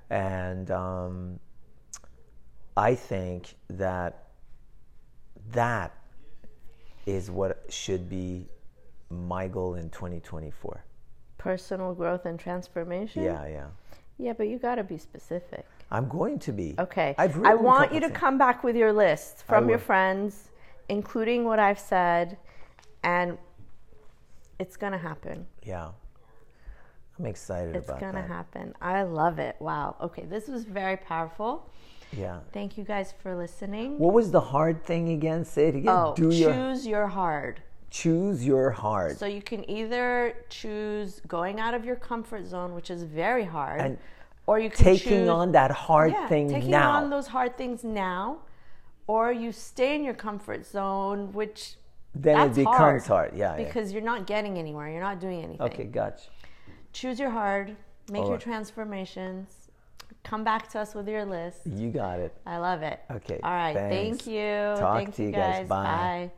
And 0.09 0.71
um, 0.71 1.39
I 2.77 2.93
think 2.93 3.55
that 3.71 4.27
that 5.51 5.97
is 7.07 7.31
what 7.31 7.65
should 7.69 8.07
be 8.07 8.47
my 9.09 9.47
goal 9.47 9.75
in 9.75 9.89
2024. 9.89 10.83
Personal 11.39 11.95
growth 11.95 12.25
and 12.27 12.39
transformation? 12.39 13.23
Yeah, 13.23 13.47
yeah. 13.47 13.65
Yeah, 14.19 14.33
but 14.33 14.47
you 14.47 14.59
got 14.59 14.75
to 14.75 14.83
be 14.83 14.99
specific. 14.99 15.65
I'm 15.89 16.07
going 16.07 16.37
to 16.39 16.51
be. 16.51 16.75
Okay. 16.77 17.15
I 17.17 17.55
want 17.55 17.93
you 17.93 17.99
to 17.99 18.07
things. 18.07 18.17
come 18.17 18.37
back 18.37 18.63
with 18.63 18.75
your 18.75 18.93
list 18.93 19.43
from 19.47 19.69
your 19.69 19.79
friends, 19.79 20.49
including 20.89 21.45
what 21.45 21.57
I've 21.57 21.79
said, 21.79 22.37
and 23.03 23.39
it's 24.59 24.77
going 24.77 24.91
to 24.91 24.97
happen. 24.99 25.47
Yeah. 25.63 25.89
I'm 27.17 27.25
excited 27.25 27.69
about 27.69 27.75
it. 27.75 27.79
It's 27.79 27.89
about 27.89 27.99
going 27.99 28.15
to 28.15 28.21
that. 28.21 28.27
happen. 28.27 28.75
I 28.81 29.01
love 29.01 29.39
it. 29.39 29.55
Wow. 29.59 29.95
Okay, 30.01 30.25
this 30.25 30.47
was 30.47 30.63
very 30.63 30.97
powerful. 30.97 31.67
Yeah. 32.15 32.39
Thank 32.53 32.77
you 32.77 32.83
guys 32.83 33.13
for 33.21 33.35
listening. 33.35 33.97
What 33.99 34.13
was 34.13 34.31
the 34.31 34.39
hard 34.41 34.83
thing 34.83 35.09
again? 35.09 35.43
Say 35.45 35.67
it 35.69 35.75
again. 35.75 35.89
oh, 35.89 36.13
Do 36.15 36.31
choose 36.31 36.87
your 36.87 37.07
hard. 37.07 37.61
choose 37.89 38.45
your 38.45 38.71
hard. 38.71 39.17
So 39.17 39.25
you 39.25 39.41
can 39.41 39.69
either 39.69 40.33
choose 40.49 41.21
going 41.27 41.59
out 41.59 41.73
of 41.73 41.83
your 41.85 41.95
comfort 41.97 42.45
zone, 42.47 42.73
which 42.75 42.89
is 42.89 43.03
very 43.03 43.43
hard, 43.45 43.81
And 43.81 43.97
or 44.45 44.57
you 44.59 44.69
can 44.69 44.83
taking 44.85 45.09
choose, 45.09 45.29
on 45.29 45.51
that 45.51 45.71
hard 45.71 46.11
yeah, 46.11 46.27
thing 46.27 46.49
taking 46.49 46.71
now. 46.71 46.91
Taking 46.93 47.03
on 47.03 47.09
those 47.09 47.27
hard 47.27 47.57
things 47.57 47.83
now, 47.83 48.39
or 49.07 49.31
you 49.31 49.51
stay 49.51 49.95
in 49.95 50.03
your 50.03 50.13
comfort 50.13 50.65
zone, 50.65 51.31
which 51.33 51.75
then 52.15 52.39
it 52.49 52.55
becomes 52.55 53.05
hard. 53.05 53.33
Yeah, 53.35 53.57
yeah. 53.57 53.65
because 53.65 53.91
you're 53.91 54.01
not 54.01 54.25
getting 54.25 54.57
anywhere. 54.57 54.89
You're 54.89 55.01
not 55.01 55.19
doing 55.19 55.43
anything. 55.43 55.61
Okay, 55.61 55.83
gotcha. 55.85 56.29
Choose 56.93 57.19
your 57.19 57.29
hard. 57.31 57.75
Make 58.09 58.21
All 58.21 58.27
your 58.27 58.35
right. 58.37 58.41
transformations. 58.41 59.66
Come 60.29 60.43
back 60.43 60.67
to 60.71 60.79
us 60.79 60.93
with 60.93 61.07
your 61.07 61.23
list. 61.23 61.59
You 61.65 61.89
got 61.89 62.19
it. 62.19 62.33
I 62.45 62.57
love 62.57 62.81
it. 62.81 62.99
Okay, 63.09 63.39
All 63.43 63.51
right. 63.51 63.73
thanks. 63.73 64.25
Thank 64.25 64.27
you. 64.27 64.75
Talk 64.77 64.97
Thank 64.97 65.15
to 65.15 65.23
you 65.23 65.31
guys. 65.31 65.69
Bye. 65.69 65.83
Bye. 65.83 66.31